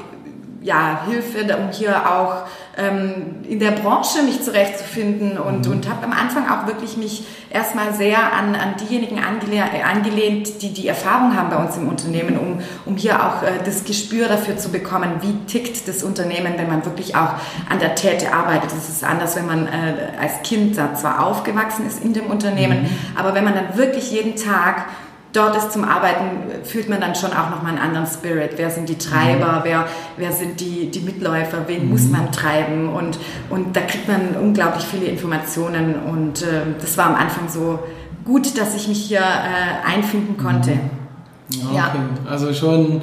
ja, 0.64 1.02
Hilfe, 1.06 1.44
um 1.58 1.70
hier 1.70 2.10
auch 2.10 2.46
ähm, 2.78 3.44
in 3.46 3.60
der 3.60 3.72
Branche 3.72 4.22
mich 4.22 4.42
zurechtzufinden 4.42 5.38
und, 5.38 5.66
mhm. 5.66 5.72
und 5.72 5.88
habe 5.90 6.04
am 6.04 6.12
Anfang 6.12 6.48
auch 6.48 6.66
wirklich 6.66 6.96
mich 6.96 7.24
erstmal 7.50 7.92
sehr 7.92 8.32
an, 8.32 8.54
an 8.54 8.74
diejenigen 8.80 9.22
angelehnt, 9.22 9.68
angelehnt, 9.84 10.62
die 10.62 10.72
die 10.72 10.88
Erfahrung 10.88 11.36
haben 11.36 11.50
bei 11.50 11.56
uns 11.56 11.76
im 11.76 11.86
Unternehmen, 11.86 12.38
um, 12.38 12.60
um 12.86 12.96
hier 12.96 13.22
auch 13.22 13.42
äh, 13.42 13.62
das 13.62 13.84
Gespür 13.84 14.26
dafür 14.26 14.56
zu 14.56 14.70
bekommen, 14.70 15.20
wie 15.20 15.34
tickt 15.46 15.86
das 15.86 16.02
Unternehmen, 16.02 16.54
wenn 16.56 16.66
man 16.66 16.82
wirklich 16.86 17.14
auch 17.14 17.34
an 17.68 17.78
der 17.78 17.94
Täte 17.94 18.32
arbeitet. 18.32 18.72
Das 18.72 18.88
ist 18.88 19.04
anders, 19.04 19.36
wenn 19.36 19.46
man 19.46 19.66
äh, 19.66 20.18
als 20.18 20.42
Kind 20.44 20.78
da 20.78 20.94
zwar 20.94 21.26
aufgewachsen 21.26 21.86
ist 21.86 22.02
in 22.02 22.14
dem 22.14 22.26
Unternehmen, 22.26 22.84
mhm. 22.84 22.88
aber 23.16 23.34
wenn 23.34 23.44
man 23.44 23.54
dann 23.54 23.76
wirklich 23.76 24.10
jeden 24.10 24.34
Tag 24.36 24.86
dort 25.34 25.56
ist 25.56 25.72
zum 25.72 25.84
Arbeiten, 25.84 26.64
fühlt 26.64 26.88
man 26.88 27.00
dann 27.00 27.14
schon 27.14 27.32
auch 27.32 27.50
nochmal 27.50 27.72
einen 27.72 27.80
anderen 27.80 28.06
Spirit. 28.06 28.52
Wer 28.56 28.70
sind 28.70 28.88
die 28.88 28.96
Treiber, 28.96 29.58
mhm. 29.58 29.64
wer, 29.64 29.86
wer 30.16 30.32
sind 30.32 30.60
die, 30.60 30.90
die 30.90 31.00
Mitläufer, 31.00 31.64
wen 31.66 31.84
mhm. 31.84 31.90
muss 31.90 32.08
man 32.08 32.32
treiben 32.32 32.88
und, 32.88 33.18
und 33.50 33.76
da 33.76 33.80
kriegt 33.82 34.08
man 34.08 34.36
unglaublich 34.40 34.84
viele 34.84 35.06
Informationen 35.06 35.96
und 35.96 36.42
äh, 36.42 36.62
das 36.80 36.96
war 36.96 37.06
am 37.06 37.16
Anfang 37.16 37.48
so 37.48 37.80
gut, 38.24 38.56
dass 38.58 38.74
ich 38.74 38.88
mich 38.88 39.04
hier 39.04 39.20
äh, 39.20 39.86
einfinden 39.86 40.36
konnte. 40.36 40.70
Mhm. 40.70 41.74
Ja, 41.74 41.88
okay. 41.88 41.98
Ja. 42.24 42.30
Also 42.30 42.54
schon 42.54 43.02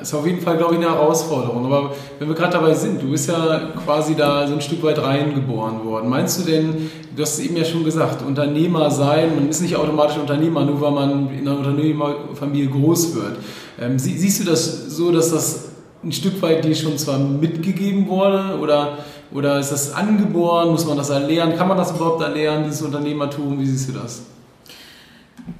ist 0.00 0.14
auf 0.14 0.26
jeden 0.26 0.40
Fall, 0.40 0.56
glaube 0.56 0.74
ich, 0.74 0.80
eine 0.80 0.90
Herausforderung. 0.90 1.66
Aber 1.66 1.92
wenn 2.18 2.28
wir 2.28 2.34
gerade 2.34 2.52
dabei 2.52 2.74
sind, 2.74 3.02
du 3.02 3.10
bist 3.10 3.28
ja 3.28 3.70
quasi 3.84 4.14
da 4.14 4.46
so 4.46 4.54
ein 4.54 4.60
Stück 4.60 4.82
weit 4.82 5.02
reingeboren 5.02 5.84
worden. 5.84 6.08
Meinst 6.08 6.40
du 6.40 6.50
denn, 6.50 6.90
du 7.14 7.22
hast 7.22 7.38
es 7.38 7.40
eben 7.40 7.56
ja 7.56 7.64
schon 7.64 7.84
gesagt, 7.84 8.22
Unternehmer 8.26 8.90
sein, 8.90 9.34
man 9.34 9.48
ist 9.48 9.60
nicht 9.60 9.76
automatisch 9.76 10.16
Unternehmer, 10.16 10.64
nur 10.64 10.80
weil 10.80 10.92
man 10.92 11.30
in 11.30 11.46
einer 11.46 11.58
Unternehmerfamilie 11.58 12.68
groß 12.68 13.14
wird. 13.14 13.36
Ähm, 13.80 13.98
siehst 13.98 14.40
du 14.40 14.44
das 14.44 14.96
so, 14.96 15.12
dass 15.12 15.30
das 15.30 15.68
ein 16.02 16.12
Stück 16.12 16.40
weit 16.40 16.64
dir 16.64 16.74
schon 16.74 16.96
zwar 16.96 17.18
mitgegeben 17.18 18.08
wurde 18.08 18.58
oder, 18.60 18.98
oder 19.32 19.58
ist 19.58 19.70
das 19.70 19.92
angeboren? 19.92 20.70
Muss 20.70 20.86
man 20.86 20.96
das 20.96 21.10
erlernen? 21.10 21.56
Kann 21.56 21.68
man 21.68 21.76
das 21.76 21.90
überhaupt 21.90 22.22
erlernen, 22.22 22.64
dieses 22.64 22.82
Unternehmertum? 22.82 23.60
Wie 23.60 23.66
siehst 23.66 23.90
du 23.90 23.92
das? 23.92 24.22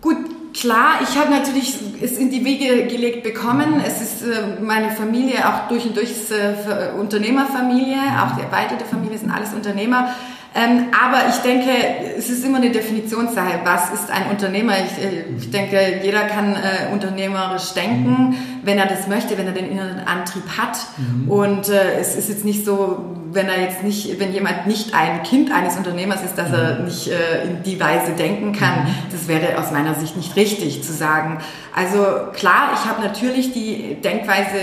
Gut, 0.00 0.16
Klar, 0.60 1.00
ich 1.00 1.16
habe 1.16 1.30
natürlich 1.30 1.74
es 2.02 2.18
in 2.18 2.30
die 2.30 2.44
Wege 2.44 2.86
gelegt 2.86 3.22
bekommen. 3.22 3.80
Es 3.82 4.02
ist 4.02 4.22
äh, 4.22 4.60
meine 4.60 4.90
Familie 4.90 5.48
auch 5.48 5.68
durch 5.68 5.86
und 5.86 5.96
durch 5.96 6.10
äh, 6.30 6.92
Unternehmerfamilie, 6.98 7.96
auch 7.96 8.36
die 8.36 8.42
erweiterte 8.42 8.84
Familie 8.84 9.16
sind 9.16 9.30
alles 9.30 9.54
Unternehmer. 9.54 10.14
Ähm, 10.52 10.86
aber 11.00 11.28
ich 11.28 11.36
denke, 11.36 11.70
es 12.18 12.28
ist 12.28 12.44
immer 12.44 12.58
eine 12.58 12.70
Definitionssache. 12.70 13.60
Was 13.62 13.92
ist 13.92 14.10
ein 14.10 14.30
Unternehmer? 14.30 14.72
Ich, 14.78 15.04
äh, 15.04 15.24
ich 15.38 15.50
denke, 15.50 16.00
jeder 16.02 16.22
kann 16.22 16.54
äh, 16.54 16.92
unternehmerisch 16.92 17.72
denken, 17.72 18.34
wenn 18.64 18.76
er 18.76 18.86
das 18.86 19.06
möchte, 19.06 19.38
wenn 19.38 19.46
er 19.46 19.52
den 19.52 19.70
inneren 19.70 20.00
Antrieb 20.00 20.42
hat. 20.58 20.76
Mhm. 20.96 21.30
Und 21.30 21.68
äh, 21.68 22.00
es 22.00 22.16
ist 22.16 22.28
jetzt 22.28 22.44
nicht 22.44 22.64
so, 22.64 23.14
wenn 23.32 23.46
er 23.46 23.60
jetzt 23.60 23.84
nicht, 23.84 24.18
wenn 24.18 24.32
jemand 24.32 24.66
nicht 24.66 24.92
ein 24.92 25.22
Kind 25.22 25.52
eines 25.52 25.76
Unternehmers 25.76 26.24
ist, 26.24 26.36
dass 26.36 26.50
er 26.50 26.80
mhm. 26.80 26.84
nicht 26.86 27.06
äh, 27.06 27.44
in 27.44 27.62
die 27.62 27.78
Weise 27.78 28.12
denken 28.18 28.52
kann. 28.52 28.84
Mhm. 28.84 28.94
Das 29.12 29.28
wäre 29.28 29.56
aus 29.56 29.70
meiner 29.70 29.94
Sicht 29.94 30.16
nicht 30.16 30.34
richtig 30.34 30.82
zu 30.82 30.92
sagen. 30.92 31.38
Also 31.76 32.04
klar, 32.32 32.70
ich 32.74 32.90
habe 32.90 33.02
natürlich 33.02 33.52
die 33.52 33.98
Denkweise 34.02 34.58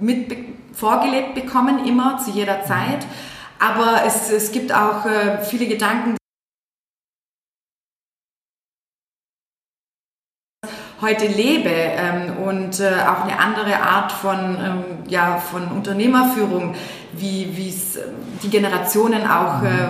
mit 0.00 0.32
vorgelebt 0.72 1.34
bekommen, 1.34 1.84
immer 1.84 2.18
zu 2.24 2.30
jeder 2.30 2.64
Zeit. 2.64 3.06
Aber 3.58 4.02
es, 4.06 4.30
es 4.30 4.52
gibt 4.52 4.72
auch 4.72 5.06
äh, 5.06 5.42
viele 5.42 5.66
Gedanken, 5.66 6.16
heute 11.00 11.26
lebe 11.26 11.70
ähm, 11.70 12.36
und 12.44 12.80
äh, 12.80 12.90
auch 13.06 13.24
eine 13.24 13.38
andere 13.38 13.80
Art 13.80 14.12
von, 14.12 14.38
ähm, 14.38 14.84
ja, 15.08 15.36
von 15.36 15.68
Unternehmerführung, 15.68 16.74
wie 17.12 17.68
es 17.68 17.96
äh, 17.96 18.02
die 18.42 18.50
Generationen 18.50 19.26
auch 19.28 19.62
äh, 19.62 19.88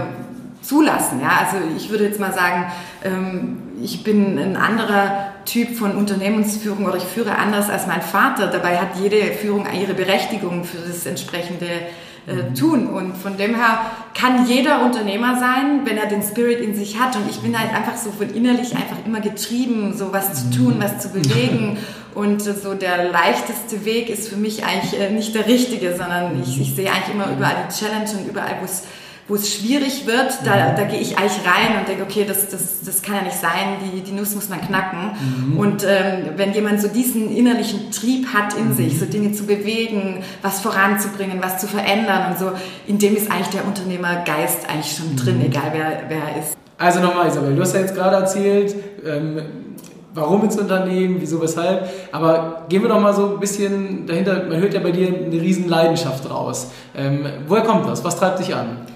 zulassen. 0.62 1.20
Ja? 1.20 1.40
Also 1.44 1.64
ich 1.76 1.90
würde 1.90 2.04
jetzt 2.04 2.20
mal 2.20 2.32
sagen, 2.32 2.66
ähm, 3.04 3.58
ich 3.82 4.02
bin 4.02 4.38
ein 4.38 4.56
anderer 4.56 5.32
Typ 5.44 5.76
von 5.76 5.96
Unternehmensführung 5.96 6.86
oder 6.86 6.96
ich 6.96 7.04
führe 7.04 7.36
anders 7.36 7.70
als 7.70 7.86
mein 7.86 8.02
Vater. 8.02 8.48
Dabei 8.48 8.78
hat 8.78 8.96
jede 9.00 9.18
Führung 9.32 9.66
ihre 9.72 9.94
Berechtigung 9.94 10.64
für 10.64 10.78
das 10.78 11.06
entsprechende 11.06 11.66
äh, 12.26 12.52
tun. 12.54 12.88
Und 12.88 13.16
von 13.16 13.36
dem 13.36 13.54
her 13.54 13.80
kann 14.14 14.46
jeder 14.46 14.84
Unternehmer 14.84 15.38
sein, 15.38 15.82
wenn 15.84 15.96
er 15.96 16.06
den 16.06 16.22
Spirit 16.22 16.60
in 16.60 16.74
sich 16.74 16.98
hat. 16.98 17.16
Und 17.16 17.30
ich 17.30 17.38
bin 17.38 17.58
halt 17.58 17.74
einfach 17.74 17.96
so 17.96 18.10
von 18.10 18.28
innerlich 18.30 18.74
einfach 18.74 18.96
immer 19.04 19.20
getrieben, 19.20 19.94
so 19.96 20.12
was 20.12 20.34
zu 20.34 20.58
tun, 20.58 20.76
was 20.78 20.98
zu 20.98 21.10
bewegen. 21.10 21.78
Und 22.14 22.40
so 22.40 22.72
der 22.72 23.10
leichteste 23.10 23.84
Weg 23.84 24.08
ist 24.08 24.28
für 24.28 24.36
mich 24.36 24.64
eigentlich 24.64 24.98
äh, 24.98 25.10
nicht 25.10 25.34
der 25.34 25.46
richtige, 25.46 25.94
sondern 25.94 26.42
ich, 26.42 26.58
ich 26.58 26.74
sehe 26.74 26.90
eigentlich 26.90 27.14
immer 27.14 27.30
überall 27.30 27.68
die 27.70 27.74
Challenge 27.78 28.08
und 28.10 28.26
überall, 28.26 28.56
wo 28.60 28.64
es 28.64 28.84
wo 29.28 29.34
es 29.34 29.52
schwierig 29.52 30.06
wird, 30.06 30.38
da, 30.44 30.72
da 30.72 30.84
gehe 30.84 31.00
ich 31.00 31.18
eigentlich 31.18 31.40
rein 31.44 31.80
und 31.80 31.88
denke, 31.88 32.04
okay, 32.04 32.24
das, 32.26 32.48
das, 32.48 32.82
das 32.84 33.02
kann 33.02 33.16
ja 33.16 33.22
nicht 33.22 33.36
sein, 33.36 33.78
die, 33.82 34.00
die 34.00 34.12
Nuss 34.12 34.34
muss 34.36 34.48
man 34.48 34.60
knacken. 34.60 35.10
Mhm. 35.48 35.58
Und 35.58 35.84
ähm, 35.84 36.30
wenn 36.36 36.52
jemand 36.52 36.80
so 36.80 36.86
diesen 36.86 37.34
innerlichen 37.34 37.90
Trieb 37.90 38.28
hat 38.32 38.54
in 38.54 38.68
mhm. 38.68 38.74
sich, 38.74 38.98
so 38.98 39.04
Dinge 39.04 39.32
zu 39.32 39.44
bewegen, 39.44 40.22
was 40.42 40.60
voranzubringen, 40.60 41.38
was 41.42 41.58
zu 41.58 41.66
verändern 41.66 42.30
und 42.30 42.38
so, 42.38 42.52
in 42.86 42.98
dem 42.98 43.16
ist 43.16 43.30
eigentlich 43.30 43.48
der 43.48 43.66
Unternehmergeist 43.66 44.68
eigentlich 44.68 44.96
schon 44.96 45.12
mhm. 45.12 45.16
drin, 45.16 45.42
egal 45.44 45.72
wer, 45.72 46.02
wer 46.08 46.18
er 46.18 46.40
ist. 46.40 46.56
Also 46.78 47.00
nochmal, 47.00 47.26
Isabel, 47.26 47.56
du 47.56 47.62
hast 47.62 47.74
ja 47.74 47.80
jetzt 47.80 47.94
gerade 47.94 48.16
erzählt, 48.16 48.76
ähm, 49.04 49.40
warum 50.14 50.44
ins 50.44 50.58
Unternehmen, 50.58 51.16
wieso, 51.18 51.40
weshalb. 51.40 51.88
Aber 52.12 52.66
gehen 52.68 52.82
wir 52.82 52.88
doch 52.88 53.00
mal 53.00 53.14
so 53.14 53.34
ein 53.34 53.40
bisschen 53.40 54.06
dahinter. 54.06 54.44
Man 54.48 54.60
hört 54.60 54.74
ja 54.74 54.80
bei 54.80 54.90
dir 54.92 55.08
eine 55.08 55.40
riesen 55.40 55.68
Leidenschaft 55.68 56.28
raus. 56.30 56.70
Ähm, 56.96 57.26
woher 57.48 57.62
kommt 57.62 57.88
das? 57.88 58.04
Was 58.04 58.16
treibt 58.16 58.38
dich 58.38 58.54
an? 58.54 58.86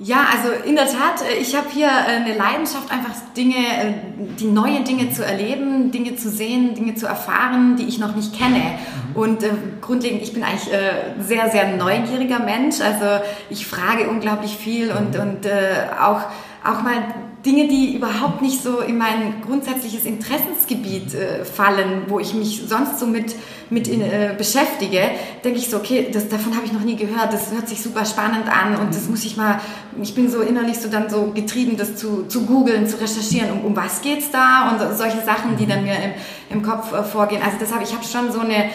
Ja, 0.00 0.26
also 0.32 0.52
in 0.64 0.76
der 0.76 0.86
Tat, 0.86 1.22
äh, 1.28 1.40
ich 1.40 1.56
habe 1.56 1.66
hier 1.70 1.88
äh, 1.88 2.22
eine 2.22 2.36
Leidenschaft, 2.36 2.90
einfach 2.92 3.10
Dinge, 3.36 3.56
äh, 3.56 3.94
die 4.38 4.46
neue 4.46 4.84
Dinge 4.84 5.10
zu 5.10 5.24
erleben, 5.24 5.90
Dinge 5.90 6.14
zu 6.14 6.30
sehen, 6.30 6.74
Dinge 6.74 6.94
zu 6.94 7.06
erfahren, 7.06 7.76
die 7.76 7.84
ich 7.84 7.98
noch 7.98 8.14
nicht 8.14 8.38
kenne. 8.38 8.58
Mhm. 8.58 9.16
Und 9.16 9.42
äh, 9.42 9.50
grundlegend, 9.80 10.22
ich 10.22 10.32
bin 10.32 10.44
eigentlich 10.44 10.72
äh, 10.72 11.20
sehr, 11.20 11.50
sehr 11.50 11.76
neugieriger 11.76 12.38
Mensch. 12.38 12.80
Also 12.80 13.24
ich 13.50 13.66
frage 13.66 14.08
unglaublich 14.08 14.56
viel 14.56 14.92
und, 14.92 15.14
mhm. 15.14 15.20
und 15.20 15.46
äh, 15.46 15.88
auch, 16.00 16.20
auch 16.64 16.82
mal 16.82 17.02
Dinge, 17.48 17.66
die 17.66 17.94
überhaupt 17.94 18.42
nicht 18.42 18.62
so 18.62 18.80
in 18.80 18.98
mein 18.98 19.40
grundsätzliches 19.40 20.04
Interessensgebiet 20.04 21.14
äh, 21.14 21.46
fallen, 21.46 22.02
wo 22.08 22.20
ich 22.20 22.34
mich 22.34 22.64
sonst 22.68 22.98
so 23.00 23.06
mit, 23.06 23.34
mit 23.70 23.88
in, 23.88 24.02
äh, 24.02 24.34
beschäftige, 24.36 25.00
denke 25.42 25.58
ich 25.58 25.70
so, 25.70 25.78
okay, 25.78 26.08
das, 26.12 26.28
davon 26.28 26.54
habe 26.54 26.66
ich 26.66 26.74
noch 26.74 26.82
nie 26.82 26.96
gehört, 26.96 27.32
das 27.32 27.50
hört 27.50 27.66
sich 27.66 27.82
super 27.82 28.04
spannend 28.04 28.48
an 28.48 28.76
und 28.76 28.94
das 28.94 29.08
muss 29.08 29.24
ich 29.24 29.38
mal, 29.38 29.60
ich 30.02 30.14
bin 30.14 30.30
so 30.30 30.42
innerlich 30.42 30.78
so 30.78 30.90
dann 30.90 31.08
so 31.08 31.32
getrieben, 31.34 31.78
das 31.78 31.96
zu, 31.96 32.26
zu 32.26 32.44
googeln, 32.44 32.86
zu 32.86 33.00
recherchieren, 33.00 33.50
um, 33.52 33.64
um 33.64 33.74
was 33.76 34.02
geht's 34.02 34.30
da 34.30 34.70
und 34.70 34.96
solche 34.98 35.22
Sachen, 35.24 35.56
die 35.56 35.66
dann 35.66 35.84
mir 35.84 35.94
im, 35.94 36.58
im 36.58 36.62
Kopf 36.62 36.92
äh, 36.92 37.02
vorgehen. 37.02 37.40
Also 37.42 37.56
deshalb, 37.58 37.82
ich 37.82 37.94
habe 37.94 38.04
schon 38.04 38.30
so 38.30 38.40
eine 38.40 38.68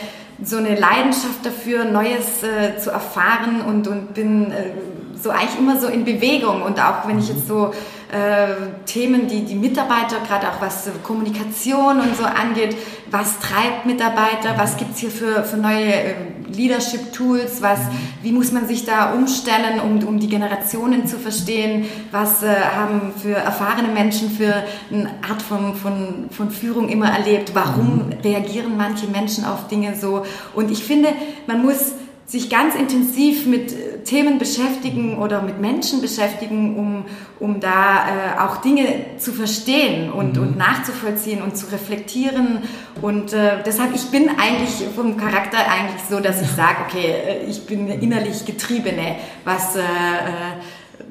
so 0.44 0.58
eine 0.58 0.76
Leidenschaft 0.76 1.46
dafür, 1.46 1.86
Neues 1.86 2.42
äh, 2.42 2.78
zu 2.80 2.90
erfahren 2.90 3.62
und, 3.62 3.88
und 3.88 4.16
bin 4.16 4.52
äh, 4.52 4.72
so 5.22 5.30
eigentlich 5.30 5.58
immer 5.58 5.80
so 5.80 5.88
in 5.88 6.06
Bewegung 6.06 6.62
und 6.62 6.80
auch 6.80 7.08
wenn 7.08 7.20
ich 7.20 7.30
jetzt 7.30 7.48
so 7.48 7.72
äh, 8.14 8.86
Themen, 8.86 9.28
die 9.28 9.44
die 9.44 9.56
Mitarbeiter, 9.56 10.18
gerade 10.28 10.48
auch 10.48 10.62
was 10.62 10.88
Kommunikation 11.02 12.00
und 12.00 12.16
so 12.16 12.24
angeht, 12.24 12.78
was 13.10 13.40
treibt 13.40 13.86
Mitarbeiter, 13.86 14.56
was 14.56 14.78
gibt 14.78 14.94
es 14.94 15.00
hier 15.00 15.10
für, 15.10 15.44
für 15.44 15.58
neue 15.58 15.94
äh, 15.94 16.16
Leadership-Tools, 16.52 17.62
was, 17.62 17.80
wie 18.22 18.32
muss 18.32 18.52
man 18.52 18.68
sich 18.68 18.86
da 18.86 19.14
umstellen, 19.14 19.80
um, 19.84 20.08
um 20.08 20.20
die 20.20 20.28
Generationen 20.28 21.08
zu 21.08 21.18
verstehen, 21.18 21.86
was 22.12 22.44
äh, 22.44 22.54
haben 22.76 23.14
für 23.20 23.34
erfahrene 23.34 23.88
Menschen 23.88 24.30
für 24.30 24.64
eine 24.92 25.10
Art 25.28 25.42
von, 25.42 25.76
von, 25.76 26.30
von 26.30 26.52
Führung 26.52 26.90
immer 26.90 27.10
erlebt, 27.10 27.56
warum 27.56 28.10
reagieren 28.24 28.78
manche 28.78 29.08
Menschen 29.08 29.46
auf 29.46 29.68
Dinge 29.68 29.96
so. 30.00 30.24
Und 30.54 30.70
ich 30.70 30.84
finde, 30.84 31.10
man 31.48 31.64
muss 31.64 31.94
sich 32.34 32.50
ganz 32.50 32.74
intensiv 32.74 33.46
mit 33.46 33.74
äh, 33.74 34.00
Themen 34.04 34.40
beschäftigen 34.40 35.20
oder 35.20 35.44
mit 35.44 35.62
Menschen 35.62 36.02
beschäftigen, 36.02 36.76
um, 36.76 37.06
um 37.40 37.60
da 37.60 38.08
äh, 38.08 38.40
auch 38.40 38.58
Dinge 38.58 38.88
zu 39.20 39.32
verstehen 39.32 40.12
und, 40.12 40.36
mhm. 40.36 40.42
und 40.42 40.58
nachzuvollziehen 40.58 41.44
und 41.44 41.56
zu 41.56 41.68
reflektieren. 41.72 42.64
Und 43.04 43.34
äh, 43.34 43.62
deshalb, 43.64 43.94
ich 43.94 44.06
bin 44.06 44.30
eigentlich 44.30 44.84
vom 44.96 45.16
Charakter 45.16 45.60
eigentlich 45.60 46.02
so, 46.10 46.20
dass 46.20 46.42
ich 46.42 46.50
sage, 46.50 46.78
okay, 46.88 47.06
äh, 47.06 47.46
ich 47.46 47.68
bin 47.68 47.88
innerlich 47.88 48.44
Getriebene, 48.46 49.18
was... 49.46 49.76
Äh, 49.76 49.82
äh 49.82 49.84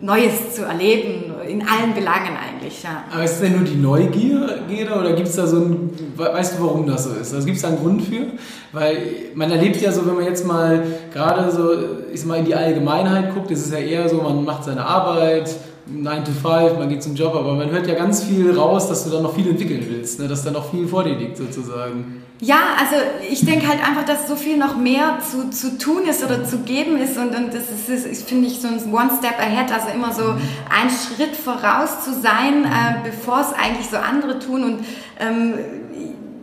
Neues 0.03 0.57
zu 0.57 0.65
erleben, 0.65 1.33
in 1.49 1.63
allen 1.63 1.95
Belangen 1.95 2.37
eigentlich. 2.37 2.83
Ja. 2.83 3.05
Aber 3.13 3.23
ist 3.23 3.35
es 3.35 3.41
denn 3.41 3.53
nur 3.53 3.65
die 3.65 3.77
Neugier 3.77 4.61
oder 4.99 5.13
gibt 5.13 5.29
es 5.29 5.37
da 5.37 5.47
so 5.47 5.59
ein, 5.59 5.91
weißt 6.17 6.59
du, 6.59 6.65
warum 6.65 6.87
das 6.87 7.05
so 7.05 7.11
ist? 7.11 7.33
Also 7.33 7.47
gibt 7.47 7.57
es 7.57 7.63
da 7.63 7.69
einen 7.69 7.79
Grund 7.79 8.03
für? 8.03 8.27
Weil 8.73 8.97
man 9.35 9.51
erlebt 9.51 9.81
ja 9.81 9.93
so, 9.93 10.05
wenn 10.07 10.17
man 10.17 10.25
jetzt 10.25 10.45
mal 10.45 10.83
gerade 11.13 11.51
so, 11.53 11.71
ich 12.13 12.25
mal 12.25 12.41
in 12.41 12.47
die 12.47 12.55
Allgemeinheit 12.55 13.33
guckt, 13.33 13.53
ist 13.53 13.65
es 13.67 13.73
ja 13.73 13.79
eher 13.79 14.09
so, 14.09 14.17
man 14.17 14.45
macht 14.45 14.65
seine 14.65 14.85
Arbeit, 14.85 15.55
9 15.87 16.25
to 16.25 16.33
5, 16.33 16.79
man 16.79 16.89
geht 16.89 17.03
zum 17.03 17.15
Job, 17.15 17.35
aber 17.37 17.55
man 17.55 17.71
hört 17.71 17.87
ja 17.87 17.95
ganz 17.95 18.25
viel 18.25 18.57
raus, 18.57 18.89
dass 18.89 19.05
du 19.05 19.11
da 19.11 19.21
noch 19.21 19.35
viel 19.35 19.49
entwickeln 19.49 19.85
willst, 19.89 20.19
ne? 20.19 20.27
dass 20.27 20.43
da 20.43 20.51
noch 20.51 20.71
viel 20.71 20.89
vor 20.89 21.05
dir 21.05 21.15
liegt 21.15 21.37
sozusagen. 21.37 22.22
Ja, 22.45 22.75
also 22.77 22.97
ich 23.31 23.47
denke 23.47 23.69
halt 23.69 23.79
einfach, 23.87 24.05
dass 24.05 24.27
so 24.27 24.35
viel 24.35 24.57
noch 24.57 24.77
mehr 24.77 25.21
zu, 25.21 25.51
zu 25.51 25.79
tun 25.79 26.09
ist 26.11 26.25
oder 26.25 26.45
zu 26.45 26.59
geben 26.59 26.99
ist 26.99 27.17
und, 27.17 27.37
und 27.37 27.55
das 27.55 27.71
ist, 27.71 28.05
ist 28.05 28.29
finde 28.29 28.49
ich, 28.49 28.61
so 28.61 28.67
ein 28.67 28.93
One 28.93 29.11
Step 29.17 29.39
Ahead, 29.39 29.71
also 29.71 29.87
immer 29.95 30.13
so 30.13 30.35
ein 30.69 30.91
Schritt 30.91 31.37
voraus 31.37 32.03
zu 32.03 32.13
sein, 32.13 32.65
äh, 32.65 33.05
bevor 33.05 33.43
es 33.43 33.53
eigentlich 33.53 33.89
so 33.89 33.97
andere 33.97 34.41
tun 34.41 34.65
und 34.65 34.85
ähm, 35.21 35.55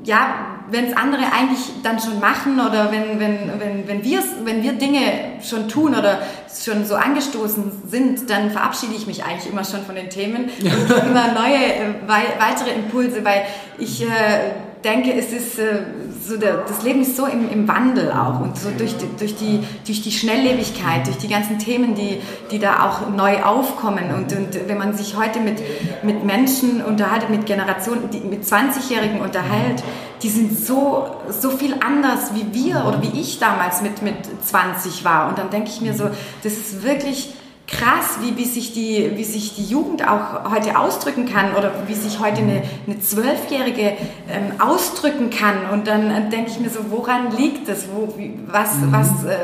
ja, 0.06 0.36
wenn 0.72 0.86
es 0.86 0.96
andere 0.96 1.24
eigentlich 1.34 1.60
dann 1.84 2.00
schon 2.00 2.22
machen 2.22 2.62
oder 2.62 2.94
wenn, 2.94 3.20
wenn, 3.20 3.60
wenn, 3.60 3.86
wenn, 3.86 4.02
wir's, 4.02 4.26
wenn 4.46 4.64
wir 4.64 4.72
Dinge 4.74 5.02
schon 5.44 5.68
tun 5.68 5.96
oder 5.96 6.20
schon 6.64 6.86
so 6.86 6.96
angestoßen 6.96 7.90
sind, 7.90 8.30
dann 8.30 8.52
verabschiede 8.52 8.94
ich 8.96 9.06
mich 9.06 9.26
eigentlich 9.26 9.52
immer 9.52 9.66
schon 9.66 9.84
von 9.84 9.96
den 9.96 10.10
Themen 10.10 10.46
und 10.62 10.92
immer 11.10 11.34
neue, 11.34 11.58
äh, 11.58 11.94
weitere 12.08 12.72
Impulse, 12.72 13.26
weil 13.26 13.42
ich 13.78 14.02
äh, 14.02 14.52
denke, 14.84 15.14
es 15.14 15.32
ist 15.32 15.60
äh, 15.60 15.80
so, 16.26 16.38
der, 16.38 16.58
das 16.68 16.84
Leben 16.84 17.02
ist 17.02 17.18
so 17.18 17.26
im, 17.26 17.50
im 17.50 17.68
Wandel 17.68 18.12
auch 18.12 18.40
und 18.40 18.58
so 18.58 18.70
durch 18.78 18.96
durch, 19.18 19.36
die, 19.36 19.64
durch 19.86 20.02
die 20.02 20.12
Schnelllebigkeit, 20.12 21.08
durch 21.08 21.18
die 21.18 21.28
ganzen 21.28 21.60
Themen, 21.60 21.96
die, 21.96 22.22
die 22.52 22.60
da 22.60 22.88
auch 22.88 23.10
neu 23.10 23.42
aufkommen. 23.44 24.14
Und, 24.16 24.32
und 24.34 24.68
wenn 24.68 24.78
man 24.78 24.96
sich 24.96 25.18
heute 25.18 25.40
mit, 25.40 25.62
mit 26.04 26.24
Menschen 26.24 26.84
unterhält, 26.84 27.30
mit 27.30 27.46
Generationen, 27.46 28.10
die, 28.10 28.20
mit 28.20 28.44
20-Jährigen 28.44 29.22
unterhält, 29.22 29.84
die 30.22 30.30
sind 30.30 30.58
so, 30.58 31.08
so 31.30 31.50
viel 31.50 31.76
anders 31.80 32.32
wie 32.34 32.54
wir 32.54 32.86
oder 32.86 33.02
wie 33.02 33.20
ich 33.20 33.40
damals 33.40 33.82
mit, 33.82 34.02
mit 34.02 34.16
20 34.46 35.06
war. 35.06 35.30
Und 35.30 35.38
dann 35.38 35.50
denke 35.50 35.70
ich 35.70 35.82
mir 35.82 35.94
so, 35.94 36.10
das 36.44 36.54
ist 36.54 36.84
wirklich 36.84 37.34
krass, 37.70 38.18
wie, 38.22 38.36
wie, 38.38 38.46
sich 38.46 38.74
die, 38.74 39.12
wie 39.16 39.24
sich 39.24 39.56
die 39.56 39.66
Jugend 39.66 40.08
auch 40.08 40.52
heute 40.52 40.78
ausdrücken 40.78 41.26
kann 41.26 41.56
oder 41.56 41.72
wie 41.88 41.94
sich 41.94 42.20
heute 42.20 42.42
eine, 42.42 42.64
eine 42.88 43.00
Zwölfjährige 43.00 43.94
ähm, 44.30 44.60
ausdrücken 44.60 45.30
kann. 45.30 45.70
Und 45.72 45.88
dann 45.88 46.10
äh, 46.10 46.30
denke 46.30 46.52
ich 46.52 46.60
mir 46.60 46.70
so, 46.70 46.80
woran 46.90 47.36
liegt 47.36 47.68
das? 47.70 47.88
Wo, 47.94 48.18
wie, 48.18 48.40
was, 48.48 48.76
mhm. 48.78 48.92
was, 48.92 49.10
äh, 49.26 49.38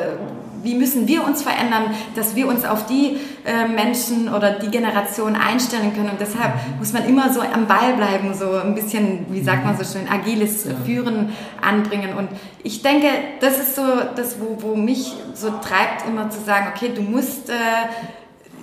wie 0.65 0.75
müssen 0.75 1.07
wir 1.07 1.23
uns 1.23 1.43
verändern, 1.43 1.95
dass 2.15 2.35
wir 2.35 2.47
uns 2.47 2.65
auf 2.65 2.85
die 2.87 3.17
äh, 3.45 3.67
Menschen 3.67 4.33
oder 4.33 4.51
die 4.51 4.69
Generation 4.69 5.35
einstellen 5.35 5.93
können. 5.95 6.09
Und 6.09 6.19
deshalb 6.19 6.55
mhm. 6.55 6.79
muss 6.79 6.91
man 6.91 7.05
immer 7.05 7.31
so 7.31 7.41
am 7.41 7.67
Ball 7.67 7.93
bleiben, 7.93 8.33
so 8.33 8.51
ein 8.51 8.75
bisschen, 8.75 9.27
wie 9.29 9.41
sagt 9.41 9.63
man 9.63 9.77
so 9.77 9.83
schön, 9.83 10.09
agiles 10.09 10.65
ja. 10.65 10.71
Führen 10.85 11.33
anbringen. 11.61 12.17
Und 12.17 12.29
ich 12.63 12.81
denke, 12.81 13.07
das 13.39 13.59
ist 13.59 13.75
so 13.75 13.83
das, 14.15 14.37
wo, 14.39 14.57
wo 14.61 14.75
mich 14.75 15.13
so 15.33 15.49
treibt, 15.49 16.07
immer 16.07 16.29
zu 16.29 16.41
sagen, 16.41 16.67
okay, 16.75 16.91
du 16.93 17.01
musst 17.01 17.49
äh, 17.49 17.53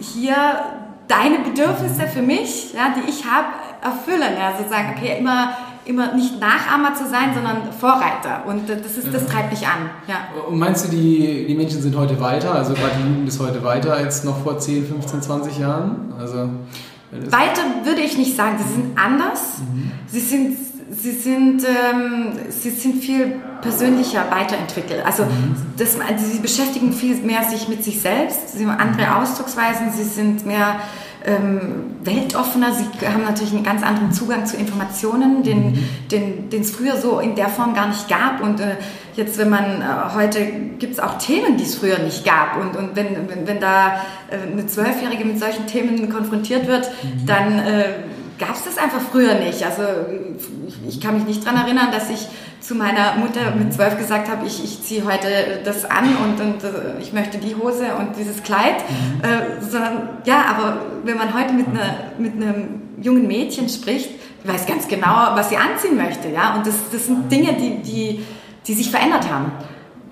hier 0.00 0.34
deine 1.08 1.38
Bedürfnisse 1.38 2.08
für 2.08 2.22
mich, 2.22 2.74
ja, 2.74 2.94
die 2.96 3.08
ich 3.08 3.24
habe, 3.24 3.48
erfüllen. 3.82 4.34
Ja, 4.38 4.56
sozusagen, 4.56 4.94
okay, 4.96 5.18
immer 5.18 5.56
immer 5.84 6.14
nicht 6.14 6.40
Nachahmer 6.40 6.94
zu 6.94 7.08
sein, 7.08 7.34
sondern 7.34 7.72
Vorreiter. 7.78 8.44
Und 8.46 8.68
das, 8.68 8.96
ist, 8.96 9.12
das 9.12 9.26
treibt 9.26 9.50
mich 9.50 9.66
an. 9.66 9.90
Ja. 10.06 10.28
Und 10.48 10.58
meinst 10.58 10.84
du, 10.84 10.90
die, 10.90 11.46
die 11.46 11.54
Menschen 11.54 11.82
sind 11.82 11.96
heute 11.96 12.20
weiter, 12.20 12.54
also 12.54 12.74
gerade 12.74 12.92
die 12.98 13.08
Jugend 13.08 13.28
ist 13.28 13.40
heute 13.40 13.62
weiter 13.64 13.94
als 13.94 14.24
noch 14.24 14.42
vor 14.42 14.58
10, 14.58 14.86
15, 14.86 15.22
20 15.22 15.58
Jahren? 15.58 16.12
Also, 16.18 16.48
weiter 17.30 17.62
würde 17.84 18.00
ich 18.00 18.16
nicht 18.16 18.36
sagen, 18.36 18.58
sie 18.58 18.72
sind 18.72 18.98
anders. 18.98 19.58
Mhm. 19.58 19.92
Sie 20.06 20.20
sind 20.20 20.56
sie 20.92 21.12
sind, 21.12 21.64
ähm, 21.64 22.32
sie 22.48 22.70
sind 22.70 23.02
viel 23.02 23.40
persönlicher 23.60 24.24
weiterentwickelt. 24.30 25.04
Also 25.04 25.24
mhm. 25.24 25.56
das, 25.76 25.96
sie 26.16 26.38
beschäftigen 26.38 26.92
viel 26.92 27.16
mehr 27.16 27.44
sich 27.44 27.68
mit 27.68 27.82
sich 27.82 28.00
selbst, 28.00 28.56
sie 28.56 28.66
haben 28.66 28.78
andere 28.78 29.16
Ausdrucksweisen, 29.16 29.90
sie 29.92 30.04
sind 30.04 30.44
mehr 30.44 30.76
ähm, 31.24 31.96
weltoffener. 32.02 32.72
Sie 32.72 32.84
haben 33.06 33.24
natürlich 33.24 33.52
einen 33.52 33.64
ganz 33.64 33.82
anderen 33.82 34.12
Zugang 34.12 34.46
zu 34.46 34.56
Informationen, 34.56 35.42
den 35.42 35.72
mhm. 35.72 36.50
den 36.50 36.60
es 36.60 36.70
früher 36.70 36.96
so 36.96 37.20
in 37.20 37.34
der 37.34 37.48
Form 37.48 37.74
gar 37.74 37.88
nicht 37.88 38.08
gab. 38.08 38.40
Und 38.42 38.60
äh, 38.60 38.76
jetzt, 39.14 39.38
wenn 39.38 39.50
man 39.50 39.82
äh, 39.82 40.14
heute 40.14 40.44
gibt 40.78 40.94
es 40.94 41.00
auch 41.00 41.18
Themen, 41.18 41.56
die 41.56 41.64
es 41.64 41.76
früher 41.76 41.98
nicht 41.98 42.24
gab. 42.24 42.56
Und, 42.60 42.76
und 42.76 42.96
wenn, 42.96 43.28
wenn, 43.28 43.46
wenn 43.46 43.60
da 43.60 43.96
äh, 44.30 44.50
eine 44.50 44.66
Zwölfjährige 44.66 45.24
mit 45.24 45.38
solchen 45.38 45.66
Themen 45.66 46.10
konfrontiert 46.10 46.66
wird, 46.66 46.90
mhm. 47.02 47.26
dann 47.26 47.58
äh, 47.58 47.84
gab 48.44 48.56
es 48.56 48.64
das 48.64 48.78
einfach 48.78 49.00
früher 49.00 49.34
nicht. 49.34 49.64
Also 49.64 49.82
ich 50.88 51.00
kann 51.00 51.14
mich 51.14 51.24
nicht 51.24 51.46
daran 51.46 51.64
erinnern, 51.64 51.88
dass 51.92 52.10
ich 52.10 52.26
zu 52.60 52.74
meiner 52.74 53.14
Mutter 53.14 53.54
mit 53.56 53.72
zwölf 53.72 53.96
gesagt 53.96 54.28
habe, 54.28 54.46
ich, 54.46 54.62
ich 54.62 54.82
ziehe 54.82 55.04
heute 55.04 55.60
das 55.64 55.84
an 55.84 56.16
und, 56.16 56.40
und 56.40 56.64
äh, 56.64 57.00
ich 57.00 57.12
möchte 57.12 57.38
die 57.38 57.54
Hose 57.56 57.94
und 57.98 58.16
dieses 58.16 58.42
Kleid. 58.42 58.76
Mhm. 58.88 59.24
Äh, 59.24 59.62
sondern 59.62 60.08
ja, 60.24 60.44
aber 60.48 60.82
wenn 61.04 61.16
man 61.16 61.34
heute 61.34 61.52
mit, 61.52 61.66
einer, 61.68 61.94
mit 62.18 62.34
einem 62.34 62.82
jungen 63.00 63.26
Mädchen 63.26 63.68
spricht, 63.68 64.10
weiß 64.44 64.66
ganz 64.66 64.88
genau, 64.88 65.34
was 65.34 65.48
sie 65.48 65.56
anziehen 65.56 65.96
möchte. 65.96 66.28
Ja? 66.28 66.54
Und 66.56 66.66
das, 66.66 66.74
das 66.90 67.06
sind 67.06 67.30
Dinge, 67.30 67.54
die, 67.54 67.82
die, 67.82 68.24
die 68.66 68.74
sich 68.74 68.90
verändert 68.90 69.30
haben. 69.30 69.52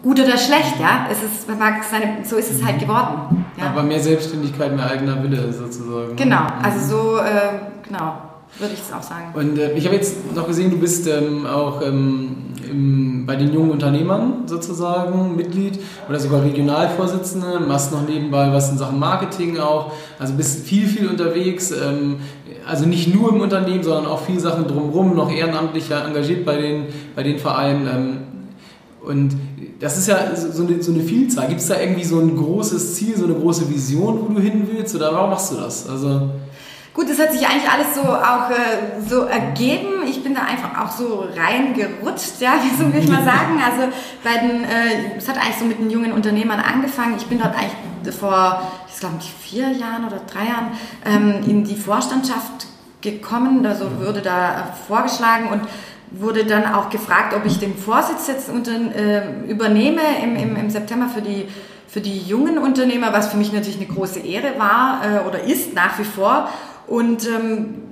Gut 0.03 0.19
oder 0.21 0.37
schlecht, 0.37 0.81
ja. 0.81 1.07
Es 1.11 1.23
ist, 1.23 1.47
seine, 1.47 2.25
so 2.25 2.37
ist 2.37 2.51
es 2.51 2.65
halt 2.65 2.79
geworden. 2.79 3.45
Ja? 3.59 3.71
Aber 3.71 3.83
mehr 3.83 4.01
Selbstständigkeit, 4.01 4.75
mehr 4.75 4.91
eigener 4.91 5.23
Wille 5.23 5.53
sozusagen. 5.53 6.17
Genau, 6.17 6.47
also 6.63 6.97
so, 6.97 7.19
äh, 7.19 7.59
genau, 7.87 8.15
würde 8.59 8.75
ich 8.75 8.81
es 8.81 8.93
auch 8.93 9.03
sagen. 9.03 9.33
Und 9.35 9.59
äh, 9.59 9.73
ich 9.73 9.85
habe 9.85 9.97
jetzt 9.97 10.35
noch 10.35 10.47
gesehen, 10.47 10.71
du 10.71 10.79
bist 10.79 11.07
ähm, 11.07 11.47
auch 11.47 11.83
ähm, 11.83 12.37
im, 12.69 13.27
bei 13.27 13.37
den 13.37 13.53
jungen 13.53 13.71
Unternehmern 13.71 14.45
sozusagen 14.47 15.37
Mitglied 15.37 15.79
oder 16.09 16.19
sogar 16.19 16.43
Regionalvorsitzende, 16.43 17.61
machst 17.61 17.93
noch 17.93 18.07
nebenbei 18.07 18.53
was 18.53 18.71
in 18.71 18.79
Sachen 18.79 18.99
Marketing 18.99 19.59
auch, 19.59 19.93
also 20.19 20.35
bist 20.35 20.67
viel, 20.67 20.87
viel 20.87 21.09
unterwegs, 21.09 21.71
ähm, 21.73 22.17
also 22.67 22.87
nicht 22.87 23.13
nur 23.13 23.31
im 23.31 23.41
Unternehmen, 23.41 23.83
sondern 23.83 24.07
auch 24.07 24.21
viele 24.21 24.41
Sachen 24.41 24.67
drumherum, 24.67 25.15
noch 25.15 25.31
ehrenamtlich 25.31 25.91
engagiert 25.91 26.45
bei 26.45 26.57
den, 26.57 26.87
bei 27.17 27.23
den 27.23 27.39
Vereinen. 27.39 28.30
Und 29.03 29.37
das 29.81 29.97
ist 29.97 30.09
ja 30.09 30.35
so 30.35 30.67
eine, 30.67 30.83
so 30.83 30.93
eine 30.93 31.03
Vielzahl. 31.03 31.49
Gibt 31.49 31.61
es 31.61 31.69
da 31.69 31.81
irgendwie 31.81 32.05
so 32.05 32.19
ein 32.19 32.37
großes 32.37 32.97
Ziel, 32.97 33.17
so 33.17 33.25
eine 33.25 33.35
große 33.35 33.69
Vision, 33.71 34.21
wo 34.21 34.33
du 34.33 34.41
hin 34.41 34.69
willst? 34.71 34.95
Oder 34.95 35.13
warum 35.13 35.31
machst 35.31 35.53
du 35.53 35.57
das? 35.57 35.89
Also 35.89 36.31
Gut, 36.93 37.09
das 37.09 37.21
hat 37.21 37.33
sich 37.33 37.47
eigentlich 37.47 37.71
alles 37.71 37.95
so 37.95 38.03
auch 38.03 38.51
äh, 38.51 39.01
so 39.09 39.23
ergeben. 39.23 40.03
Ich 40.09 40.23
bin 40.25 40.35
da 40.35 40.43
einfach 40.43 40.85
auch 40.85 40.91
so 40.91 41.25
reingerutscht, 41.37 42.41
ja, 42.41 42.55
wie 42.63 42.77
soll 42.77 42.93
ich 42.95 43.09
mal 43.09 43.25
sagen. 43.25 43.61
Also 43.71 43.93
bei 44.25 44.39
den, 44.39 44.65
äh, 44.65 45.17
es 45.17 45.29
hat 45.29 45.37
eigentlich 45.37 45.57
so 45.59 45.65
mit 45.65 45.79
den 45.79 45.91
jungen 45.91 46.13
Unternehmern 46.13 46.59
angefangen. 46.59 47.15
Ich 47.17 47.27
bin 47.27 47.39
dort 47.39 47.55
eigentlich 47.55 48.15
vor, 48.15 48.63
ich 48.93 48.99
glaube 48.99 49.17
vier 49.41 49.71
Jahren 49.71 50.07
oder 50.07 50.21
drei 50.31 50.47
Jahren 50.47 50.73
ähm, 51.07 51.49
in 51.49 51.65
die 51.65 51.77
Vorstandschaft 51.77 52.67
gekommen. 53.01 53.65
Also 53.65 53.87
wurde 54.05 54.21
da 54.21 54.75
vorgeschlagen 54.89 55.49
und 55.49 55.63
wurde 56.11 56.45
dann 56.45 56.67
auch 56.67 56.91
gefragt, 56.91 57.35
ob 57.35 57.45
ich 57.47 57.59
den 57.59 57.77
Vorsitz 57.77 58.27
jetzt 58.27 58.49
unter, 58.49 58.73
äh, 58.73 59.49
übernehme 59.49 60.01
im, 60.23 60.37
im, 60.37 60.57
im 60.57 60.71
September 60.71 61.09
für 61.09 61.23
die 61.23 61.47
für 61.91 62.01
die 62.01 62.19
jungen 62.19 62.59
Unternehmer, 62.59 63.13
was 63.13 63.33
für 63.33 63.37
mich 63.37 63.53
natürlich 63.53 63.79
eine 63.79 63.93
große 63.93 64.21
Ehre 64.21 64.59
war 64.59 65.01
äh, 65.05 65.27
oder 65.27 65.43
ist 65.43 65.75
nach 65.75 65.99
wie 65.99 66.05
vor. 66.05 66.49
Und, 66.87 67.27
ähm, 67.27 67.83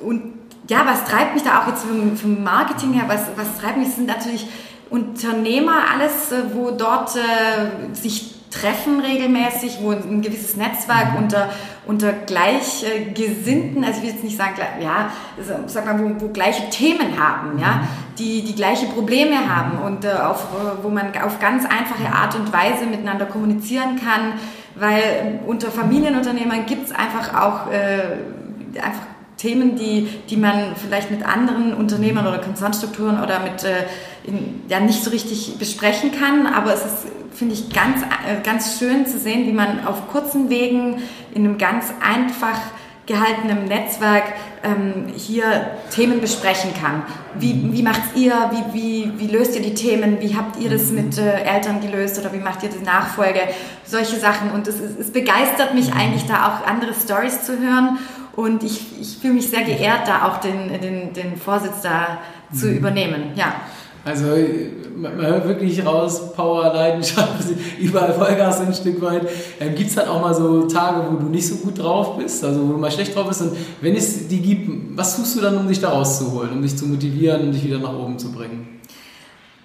und 0.00 0.34
ja, 0.70 0.82
was 0.86 1.04
treibt 1.04 1.34
mich 1.34 1.42
da 1.42 1.62
auch 1.62 1.66
jetzt 1.66 1.82
vom, 1.82 2.16
vom 2.16 2.44
Marketing 2.44 2.92
her, 2.92 3.04
was, 3.08 3.22
was 3.34 3.58
treibt 3.60 3.78
mich, 3.78 3.88
sind 3.88 4.06
natürlich 4.06 4.46
Unternehmer, 4.90 5.82
alles, 5.92 6.30
äh, 6.30 6.54
wo 6.54 6.70
dort 6.70 7.16
äh, 7.16 7.94
sich 7.94 8.36
treffen 8.50 9.00
regelmäßig, 9.00 9.78
wo 9.82 9.90
ein 9.90 10.22
gewisses 10.22 10.56
Netzwerk 10.56 11.12
mhm. 11.12 11.24
unter, 11.24 11.50
unter 11.86 12.12
Gleichgesinnten, 12.12 13.84
also 13.84 13.98
ich 13.98 14.02
will 14.04 14.12
jetzt 14.12 14.24
nicht 14.24 14.36
sagen, 14.36 14.54
ja, 14.80 15.10
sag 15.66 15.86
mal, 15.86 15.98
wo, 15.98 16.20
wo 16.20 16.28
gleiche 16.28 16.68
Themen 16.70 17.18
haben, 17.18 17.58
ja, 17.58 17.74
mhm. 17.74 17.88
die 18.18 18.42
die 18.42 18.54
gleiche 18.54 18.86
Probleme 18.86 19.54
haben 19.54 19.78
und 19.78 20.04
äh, 20.04 20.12
auf, 20.12 20.46
wo 20.82 20.88
man 20.88 21.12
auf 21.22 21.38
ganz 21.40 21.64
einfache 21.64 22.12
Art 22.12 22.34
und 22.34 22.52
Weise 22.52 22.86
miteinander 22.86 23.26
kommunizieren 23.26 23.96
kann, 23.96 24.34
weil 24.74 25.40
unter 25.46 25.70
Familienunternehmern 25.70 26.66
gibt 26.66 26.86
es 26.86 26.92
einfach 26.92 27.34
auch 27.34 27.70
äh, 27.70 28.80
einfach 28.80 29.02
Themen, 29.38 29.76
die, 29.76 30.08
die 30.28 30.36
man 30.36 30.74
vielleicht 30.74 31.10
mit 31.10 31.24
anderen 31.24 31.72
Unternehmern 31.72 32.26
oder 32.26 32.38
Konzernstrukturen 32.38 33.22
oder 33.22 33.38
mit 33.40 33.62
äh, 33.62 33.84
in, 34.24 34.62
ja 34.68 34.80
nicht 34.80 35.02
so 35.02 35.10
richtig 35.10 35.58
besprechen 35.58 36.10
kann, 36.10 36.46
aber 36.46 36.74
es 36.74 36.84
ist, 36.84 37.06
finde 37.38 37.54
ich, 37.54 37.70
ganz, 37.70 38.02
äh, 38.02 38.42
ganz 38.42 38.78
schön 38.78 39.06
zu 39.06 39.18
sehen, 39.18 39.46
wie 39.46 39.52
man 39.52 39.86
auf 39.86 40.08
kurzen 40.08 40.50
Wegen 40.50 41.00
in 41.32 41.44
einem 41.44 41.56
ganz 41.56 41.86
einfach 42.02 42.58
gehaltenem 43.06 43.64
Netzwerk 43.64 44.24
ähm, 44.62 45.06
hier 45.16 45.70
Themen 45.90 46.20
besprechen 46.20 46.72
kann. 46.74 47.04
Wie, 47.38 47.72
wie 47.72 47.82
macht 47.82 48.02
ihr, 48.16 48.50
wie, 48.50 48.74
wie, 48.74 49.12
wie 49.18 49.26
löst 49.28 49.56
ihr 49.56 49.62
die 49.62 49.72
Themen, 49.72 50.20
wie 50.20 50.36
habt 50.36 50.60
ihr 50.60 50.68
das 50.68 50.90
mit 50.90 51.16
äh, 51.16 51.42
Eltern 51.42 51.80
gelöst 51.80 52.18
oder 52.18 52.32
wie 52.32 52.38
macht 52.38 52.62
ihr 52.64 52.68
die 52.68 52.84
Nachfolge, 52.84 53.40
solche 53.84 54.16
Sachen. 54.16 54.50
Und 54.50 54.68
es, 54.68 54.78
es 54.80 55.10
begeistert 55.10 55.74
mich 55.74 55.94
eigentlich 55.94 56.26
da 56.26 56.48
auch 56.48 56.66
andere 56.66 56.92
Stories 56.92 57.44
zu 57.44 57.58
hören 57.58 57.98
und 58.36 58.62
ich, 58.62 59.00
ich 59.00 59.18
fühle 59.18 59.34
mich 59.34 59.48
sehr 59.48 59.62
geehrt, 59.62 60.06
da 60.06 60.28
auch 60.28 60.36
den, 60.38 60.80
den, 60.80 61.12
den 61.12 61.36
Vorsitz 61.36 61.80
da 61.82 62.18
zu 62.52 62.66
mhm. 62.66 62.76
übernehmen. 62.76 63.22
Ja. 63.34 63.54
Also 64.04 64.24
man 64.96 65.16
hört 65.16 65.46
wirklich 65.46 65.84
raus, 65.84 66.32
Power, 66.34 66.72
Leidenschaft, 66.72 67.44
überall 67.78 68.12
Vollgas 68.12 68.60
ein 68.60 68.74
Stück 68.74 69.00
weit. 69.00 69.28
Ähm, 69.60 69.74
gibt 69.74 69.90
es 69.90 69.96
dann 69.96 70.08
auch 70.08 70.20
mal 70.20 70.34
so 70.34 70.66
Tage, 70.66 71.06
wo 71.10 71.16
du 71.16 71.26
nicht 71.26 71.46
so 71.46 71.56
gut 71.56 71.78
drauf 71.78 72.16
bist, 72.16 72.44
also 72.44 72.66
wo 72.66 72.72
du 72.72 72.78
mal 72.78 72.90
schlecht 72.90 73.14
drauf 73.14 73.28
bist? 73.28 73.42
Und 73.42 73.52
wenn 73.80 73.94
es 73.94 74.28
die 74.28 74.40
gibt, 74.40 74.96
was 74.96 75.16
tust 75.16 75.36
du 75.36 75.40
dann, 75.40 75.56
um 75.56 75.68
dich 75.68 75.80
da 75.80 75.90
rauszuholen, 75.90 76.52
um 76.52 76.62
dich 76.62 76.76
zu 76.76 76.86
motivieren, 76.86 77.42
um 77.42 77.52
dich 77.52 77.64
wieder 77.64 77.78
nach 77.78 77.92
oben 77.92 78.18
zu 78.18 78.32
bringen? 78.32 78.80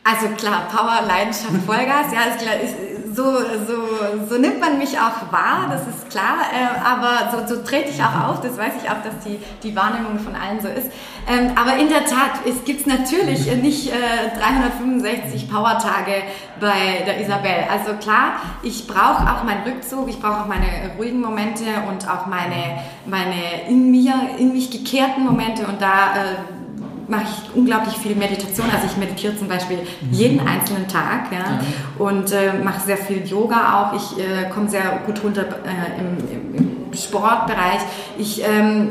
Also 0.03 0.27
klar, 0.35 0.67
Power, 0.69 1.07
Leidenschaft, 1.07 1.63
Vollgas, 1.65 2.11
ja, 2.13 2.33
ist, 2.33 2.41
klar, 2.41 2.55
ist, 2.61 2.75
so, 3.15 3.23
so, 3.23 4.27
so 4.29 4.37
nimmt 4.39 4.59
man 4.59 4.77
mich 4.77 4.97
auch 4.97 5.31
wahr, 5.31 5.69
das 5.69 5.81
ist 5.87 6.09
klar, 6.09 6.37
äh, 6.51 6.79
aber 6.83 7.31
so, 7.31 7.55
so 7.55 7.61
trete 7.63 7.89
ich 7.89 8.01
auch 8.01 8.29
auf, 8.29 8.41
das 8.41 8.57
weiß 8.57 8.73
ich 8.81 8.89
auch, 8.89 9.01
dass 9.03 9.23
die, 9.25 9.39
die 9.61 9.75
Wahrnehmung 9.75 10.19
von 10.19 10.35
allen 10.35 10.59
so 10.61 10.67
ist. 10.67 10.91
Ähm, 11.27 11.51
aber 11.55 11.77
in 11.77 11.89
der 11.89 12.05
Tat, 12.05 12.41
es 12.45 12.63
gibt 12.65 12.87
natürlich 12.87 13.45
nicht 13.57 13.89
äh, 13.89 14.37
365 14.37 15.49
Powertage 15.49 16.23
bei 16.59 17.03
der 17.05 17.21
Isabel. 17.21 17.65
Also 17.71 17.93
klar, 17.93 18.33
ich 18.61 18.87
brauche 18.87 19.23
auch 19.31 19.43
meinen 19.43 19.63
Rückzug, 19.63 20.09
ich 20.09 20.19
brauche 20.19 20.41
auch 20.41 20.47
meine 20.47 20.65
ruhigen 20.97 21.21
Momente 21.21 21.65
und 21.87 22.09
auch 22.09 22.25
meine, 22.25 22.83
meine 23.05 23.67
in 23.69 23.91
mir, 23.91 24.13
in 24.37 24.53
mich 24.53 24.71
gekehrten 24.71 25.23
Momente 25.23 25.65
und 25.65 25.81
da 25.81 26.15
äh, 26.15 26.62
mache 27.07 27.23
ich 27.23 27.55
unglaublich 27.55 27.95
viel 27.95 28.15
Meditation. 28.15 28.67
Also 28.71 28.87
ich 28.87 28.97
meditiere 28.97 29.37
zum 29.37 29.47
Beispiel 29.47 29.79
jeden 30.11 30.41
mhm. 30.41 30.47
einzelnen 30.47 30.87
Tag 30.87 31.31
ja, 31.31 31.59
und 31.99 32.31
äh, 32.31 32.53
mache 32.63 32.81
sehr 32.85 32.97
viel 32.97 33.25
Yoga 33.25 33.91
auch. 33.91 33.95
Ich 33.95 34.19
äh, 34.19 34.49
komme 34.49 34.69
sehr 34.69 35.01
gut 35.05 35.23
runter 35.23 35.43
äh, 35.43 35.99
im, 35.99 36.17
im, 36.29 36.55
im, 36.55 36.93
Sportbereich. 36.93 37.81
Ich 38.17 38.43
ähm, 38.43 38.87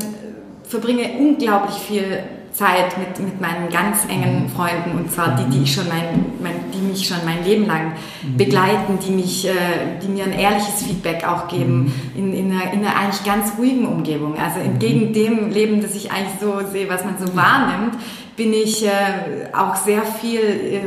verbringe 0.63 1.13
unglaublich 1.17 1.75
viel 1.75 2.23
Zeit 2.53 2.97
mit, 2.99 3.19
mit 3.19 3.41
meinen 3.41 3.69
ganz 3.69 4.05
engen 4.07 4.43
mhm. 4.43 4.49
Freunden 4.49 4.97
und 4.97 5.11
zwar 5.11 5.35
die, 5.35 5.49
die 5.49 5.63
ich 5.63 5.73
schon 5.73 5.87
mein, 5.87 6.25
mein 6.41 6.53
die 6.71 6.77
mich 6.79 7.07
schon 7.07 7.17
mein 7.25 7.43
Leben 7.43 7.65
lang 7.65 7.93
mhm. 8.21 8.37
begleiten, 8.37 8.99
die 9.05 9.11
mich, 9.11 9.47
äh, 9.47 9.51
die 10.01 10.07
mir 10.07 10.25
ein 10.25 10.33
ehrliches 10.33 10.83
Feedback 10.83 11.27
auch 11.27 11.47
geben 11.47 11.91
in, 12.15 12.31
in, 12.31 12.51
einer, 12.51 12.71
in 12.71 12.85
einer 12.85 12.95
eigentlich 12.95 13.23
ganz 13.25 13.53
ruhigen 13.57 13.87
Umgebung. 13.87 14.37
Also 14.37 14.59
entgegen 14.59 15.13
dem 15.13 15.49
Leben, 15.49 15.81
das 15.81 15.95
ich 15.95 16.11
eigentlich 16.11 16.39
so 16.39 16.59
sehe, 16.71 16.87
was 16.89 17.03
man 17.03 17.17
so 17.17 17.35
wahrnimmt, 17.35 17.95
bin 18.35 18.53
ich 18.53 18.85
äh, 18.85 18.89
auch 19.55 19.75
sehr 19.75 20.03
viel 20.03 20.39
äh, 20.39 20.81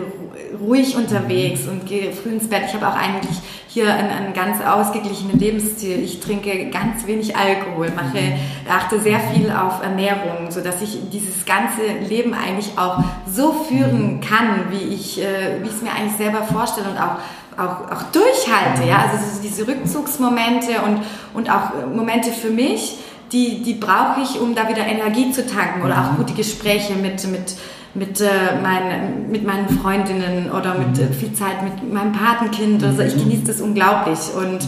ruhig 0.56 0.96
unterwegs 0.96 1.66
und 1.68 1.86
gehe 1.86 2.12
früh 2.12 2.30
ins 2.30 2.48
Bett. 2.48 2.62
Ich 2.66 2.74
habe 2.74 2.88
auch 2.88 2.96
eigentlich 2.96 3.36
hier 3.68 3.92
einen, 3.92 4.10
einen, 4.10 4.32
ganz 4.32 4.64
ausgeglichenen 4.64 5.38
Lebensstil. 5.38 6.02
Ich 6.02 6.20
trinke 6.20 6.70
ganz 6.70 7.06
wenig 7.06 7.36
Alkohol, 7.36 7.90
mache, 7.94 8.38
achte 8.68 9.00
sehr 9.00 9.20
viel 9.20 9.50
auf 9.50 9.82
Ernährung, 9.82 10.50
so 10.50 10.62
dass 10.62 10.80
ich 10.80 10.98
dieses 11.12 11.44
ganze 11.44 11.82
Leben 12.08 12.32
eigentlich 12.32 12.78
auch 12.78 13.04
so 13.30 13.52
führen 13.52 14.20
kann, 14.20 14.70
wie 14.70 14.94
ich, 14.94 15.20
äh, 15.20 15.62
wie 15.62 15.66
ich 15.66 15.74
es 15.74 15.82
mir 15.82 15.92
eigentlich 15.92 16.16
selber 16.16 16.42
vorstelle 16.42 16.90
und 16.90 16.98
auch 16.98 17.16
auch, 17.58 17.90
auch 17.90 18.02
durchhalte, 18.12 18.86
ja, 18.86 19.06
also 19.10 19.16
diese 19.42 19.66
Rückzugsmomente 19.66 20.82
und, 20.84 21.00
und 21.32 21.50
auch 21.50 21.70
Momente 21.94 22.30
für 22.30 22.50
mich, 22.50 22.98
die, 23.32 23.62
die 23.62 23.74
brauche 23.74 24.20
ich, 24.22 24.40
um 24.40 24.54
da 24.54 24.68
wieder 24.68 24.86
Energie 24.86 25.30
zu 25.30 25.46
tanken 25.46 25.82
oder 25.82 26.00
auch 26.00 26.16
gute 26.16 26.34
Gespräche 26.34 26.94
mit, 26.94 27.26
mit, 27.30 27.56
mit, 27.94 28.20
äh, 28.20 28.26
mein, 28.62 29.30
mit 29.30 29.44
meinen 29.44 29.68
Freundinnen 29.68 30.50
oder 30.50 30.74
mit 30.74 30.98
äh, 30.98 31.12
viel 31.12 31.32
Zeit 31.32 31.62
mit 31.62 31.92
meinem 31.92 32.12
Patenkind. 32.12 32.84
Also 32.84 33.02
ich 33.02 33.16
genieße 33.16 33.44
das 33.44 33.60
unglaublich. 33.60 34.18
Und 34.36 34.60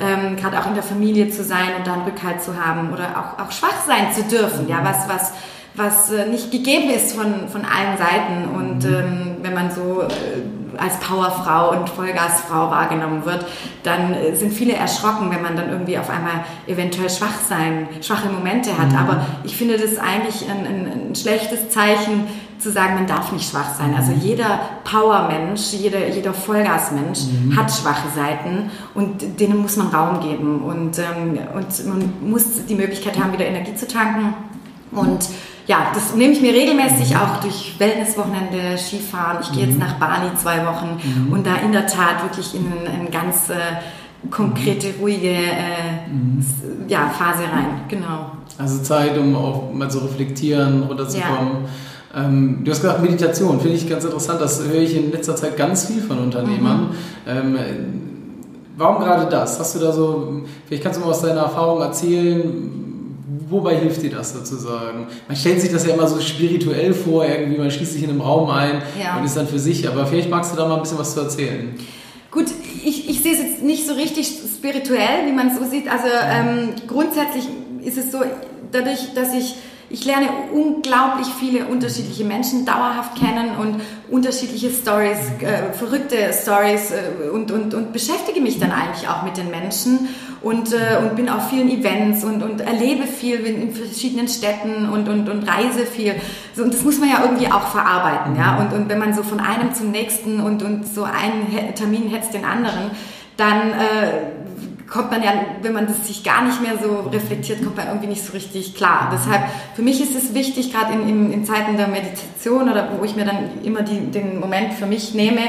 ähm, 0.00 0.36
gerade 0.36 0.58
auch 0.60 0.66
in 0.66 0.74
der 0.74 0.82
Familie 0.82 1.30
zu 1.30 1.44
sein 1.44 1.76
und 1.78 1.86
da 1.86 1.94
einen 1.94 2.04
Rückhalt 2.04 2.42
zu 2.42 2.56
haben 2.56 2.92
oder 2.92 3.10
auch, 3.18 3.44
auch 3.44 3.52
schwach 3.52 3.84
sein 3.86 4.12
zu 4.14 4.22
dürfen, 4.22 4.68
ja, 4.68 4.82
was, 4.82 5.08
was, 5.08 5.32
was 5.74 6.10
äh, 6.10 6.26
nicht 6.28 6.50
gegeben 6.50 6.90
ist 6.90 7.14
von, 7.14 7.48
von 7.48 7.62
allen 7.64 7.98
Seiten. 7.98 8.56
Und 8.56 8.84
ähm, 8.84 9.36
wenn 9.42 9.54
man 9.54 9.70
so 9.70 10.02
äh, 10.02 10.65
als 10.78 10.98
Powerfrau 11.00 11.70
und 11.70 11.88
Vollgasfrau 11.88 12.70
wahrgenommen 12.70 13.24
wird, 13.24 13.46
dann 13.82 14.14
äh, 14.14 14.34
sind 14.34 14.52
viele 14.52 14.74
erschrocken, 14.74 15.30
wenn 15.30 15.42
man 15.42 15.56
dann 15.56 15.70
irgendwie 15.70 15.98
auf 15.98 16.10
einmal 16.10 16.44
eventuell 16.66 17.10
schwach 17.10 17.40
sein, 17.48 17.88
schwache 18.00 18.28
Momente 18.28 18.76
hat. 18.76 18.92
Mhm. 18.92 18.98
Aber 18.98 19.26
ich 19.44 19.56
finde 19.56 19.78
das 19.78 19.98
eigentlich 19.98 20.48
ein, 20.50 20.66
ein, 20.66 21.08
ein, 21.08 21.14
schlechtes 21.14 21.70
Zeichen, 21.70 22.26
zu 22.58 22.72
sagen, 22.72 22.94
man 22.94 23.06
darf 23.06 23.32
nicht 23.32 23.50
schwach 23.50 23.74
sein. 23.74 23.94
Also 23.94 24.12
mhm. 24.12 24.20
jeder 24.20 24.60
Powermensch, 24.84 25.72
jeder, 25.72 26.08
jeder 26.08 26.32
Vollgasmensch 26.32 27.20
mhm. 27.26 27.56
hat 27.56 27.70
schwache 27.70 28.08
Seiten 28.14 28.70
und 28.94 29.40
denen 29.40 29.58
muss 29.58 29.76
man 29.76 29.88
Raum 29.88 30.20
geben 30.20 30.62
und, 30.62 30.98
ähm, 30.98 31.38
und 31.54 31.86
man 31.86 32.12
muss 32.30 32.66
die 32.66 32.74
Möglichkeit 32.74 33.18
haben, 33.18 33.32
wieder 33.32 33.46
Energie 33.46 33.74
zu 33.74 33.86
tanken 33.86 34.34
und 34.90 35.28
ja, 35.66 35.90
das 35.94 36.14
nehme 36.14 36.32
ich 36.32 36.40
mir 36.40 36.52
regelmäßig 36.52 37.16
auch 37.16 37.40
durch 37.40 37.74
Wellnesswochenende, 37.78 38.78
Skifahren. 38.78 39.38
Ich 39.42 39.52
gehe 39.52 39.64
jetzt 39.64 39.74
mhm. 39.74 39.80
nach 39.80 39.94
Bali 39.94 40.34
zwei 40.36 40.64
Wochen 40.64 41.00
mhm. 41.02 41.32
und 41.32 41.46
da 41.46 41.56
in 41.56 41.72
der 41.72 41.86
Tat 41.86 42.22
wirklich 42.22 42.54
in 42.54 42.66
eine 42.66 43.10
ganz 43.10 43.50
äh, 43.50 43.54
konkrete, 44.30 44.94
ruhige 45.00 45.30
äh, 45.30 46.08
mhm. 46.10 46.44
ja, 46.88 47.08
Phase 47.08 47.42
rein. 47.42 47.82
Genau. 47.88 48.32
Also 48.58 48.82
Zeit, 48.82 49.18
um 49.18 49.34
auch 49.34 49.72
mal 49.72 49.90
zu 49.90 49.98
reflektieren, 49.98 50.84
runterzukommen. 50.84 51.64
Ja 51.64 51.68
Ähm, 52.16 52.60
du 52.64 52.70
hast 52.70 52.80
gesagt 52.80 53.02
Meditation, 53.02 53.60
finde 53.60 53.76
ich 53.76 53.88
ganz 53.88 54.04
interessant. 54.04 54.40
Das 54.40 54.62
höre 54.64 54.80
ich 54.80 54.96
in 54.96 55.12
letzter 55.12 55.36
Zeit 55.36 55.56
ganz 55.56 55.86
viel 55.86 56.00
von 56.00 56.18
Unternehmern. 56.18 56.90
Mhm. 57.26 57.56
Ähm, 57.56 57.58
warum 58.76 59.02
gerade 59.02 59.28
das? 59.28 59.60
Hast 59.60 59.74
du 59.74 59.80
da 59.80 59.92
so, 59.92 60.42
vielleicht 60.66 60.82
kannst 60.82 60.98
du 60.98 61.04
mal 61.04 61.10
aus 61.10 61.20
deiner 61.20 61.42
Erfahrung 61.42 61.82
erzählen, 61.82 62.85
wobei 63.48 63.76
hilft 63.76 64.02
dir 64.02 64.10
das 64.10 64.32
sozusagen? 64.32 65.06
Man 65.28 65.36
stellt 65.36 65.60
sich 65.60 65.70
das 65.70 65.86
ja 65.86 65.94
immer 65.94 66.06
so 66.06 66.20
spirituell 66.20 66.92
vor, 66.92 67.24
irgendwie 67.24 67.58
man 67.58 67.70
schließt 67.70 67.92
sich 67.92 68.02
in 68.02 68.10
einem 68.10 68.20
Raum 68.20 68.50
ein 68.50 68.82
ja. 69.02 69.18
und 69.18 69.24
ist 69.24 69.36
dann 69.36 69.46
für 69.46 69.58
sich, 69.58 69.88
aber 69.88 70.06
vielleicht 70.06 70.30
magst 70.30 70.52
du 70.52 70.56
da 70.56 70.66
mal 70.66 70.76
ein 70.76 70.82
bisschen 70.82 70.98
was 70.98 71.14
zu 71.14 71.20
erzählen. 71.20 71.74
Gut, 72.30 72.46
ich, 72.84 73.08
ich 73.08 73.22
sehe 73.22 73.32
es 73.32 73.38
jetzt 73.38 73.62
nicht 73.62 73.86
so 73.86 73.94
richtig 73.94 74.26
spirituell, 74.26 75.26
wie 75.26 75.32
man 75.32 75.48
es 75.48 75.58
so 75.58 75.64
sieht. 75.64 75.88
Also 75.90 76.06
ähm, 76.08 76.74
grundsätzlich 76.86 77.44
ist 77.82 77.96
es 77.96 78.12
so, 78.12 78.18
dadurch, 78.72 79.14
dass 79.14 79.32
ich 79.32 79.54
ich 79.88 80.04
lerne 80.04 80.28
unglaublich 80.52 81.28
viele 81.38 81.66
unterschiedliche 81.66 82.24
Menschen 82.24 82.64
dauerhaft 82.66 83.16
kennen 83.16 83.56
und 83.56 83.80
unterschiedliche 84.10 84.70
Stories, 84.70 85.18
äh, 85.40 85.72
verrückte 85.72 86.16
Stories 86.32 86.90
äh, 86.90 87.28
und, 87.28 87.50
und, 87.50 87.72
und 87.72 87.92
beschäftige 87.92 88.40
mich 88.40 88.58
dann 88.58 88.72
eigentlich 88.72 89.08
auch 89.08 89.22
mit 89.22 89.36
den 89.36 89.50
Menschen 89.50 90.08
und, 90.42 90.72
äh, 90.72 90.98
und 90.98 91.16
bin 91.16 91.28
auf 91.28 91.50
vielen 91.50 91.70
Events 91.70 92.24
und, 92.24 92.42
und 92.42 92.60
erlebe 92.60 93.06
viel 93.06 93.44
in, 93.46 93.72
verschiedenen 93.72 94.28
Städten 94.28 94.88
und, 94.88 95.08
und, 95.08 95.28
und 95.28 95.42
reise 95.48 95.86
viel. 95.86 96.14
So, 96.54 96.64
und 96.64 96.74
das 96.74 96.82
muss 96.82 96.98
man 96.98 97.08
ja 97.08 97.22
irgendwie 97.22 97.50
auch 97.50 97.68
verarbeiten. 97.68 98.36
Ja? 98.36 98.58
Und, 98.58 98.72
und 98.72 98.88
wenn 98.88 98.98
man 98.98 99.14
so 99.14 99.22
von 99.22 99.40
einem 99.40 99.72
zum 99.72 99.90
nächsten 99.92 100.40
und, 100.40 100.62
und 100.62 100.86
so 100.86 101.04
einen 101.04 101.74
Termin 101.74 102.08
hetzt 102.08 102.34
den 102.34 102.44
anderen, 102.44 102.90
dann 103.36 103.70
äh, 103.70 104.75
kommt 104.88 105.10
man 105.10 105.22
ja, 105.22 105.32
wenn 105.62 105.72
man 105.72 105.86
das 105.86 106.06
sich 106.06 106.22
gar 106.22 106.44
nicht 106.44 106.60
mehr 106.62 106.74
so 106.80 107.08
reflektiert, 107.10 107.62
kommt 107.62 107.76
man 107.76 107.88
irgendwie 107.88 108.08
nicht 108.08 108.24
so 108.24 108.32
richtig 108.32 108.74
klar. 108.74 109.10
Deshalb, 109.12 109.44
für 109.74 109.82
mich 109.82 110.00
ist 110.00 110.14
es 110.14 110.34
wichtig, 110.34 110.72
gerade 110.72 110.92
in, 110.92 111.08
in, 111.08 111.32
in 111.32 111.44
Zeiten 111.44 111.76
der 111.76 111.88
Meditation 111.88 112.70
oder 112.70 112.90
wo 112.98 113.04
ich 113.04 113.16
mir 113.16 113.24
dann 113.24 113.62
immer 113.64 113.82
die, 113.82 114.10
den 114.10 114.38
Moment 114.38 114.74
für 114.74 114.86
mich 114.86 115.14
nehme, 115.14 115.40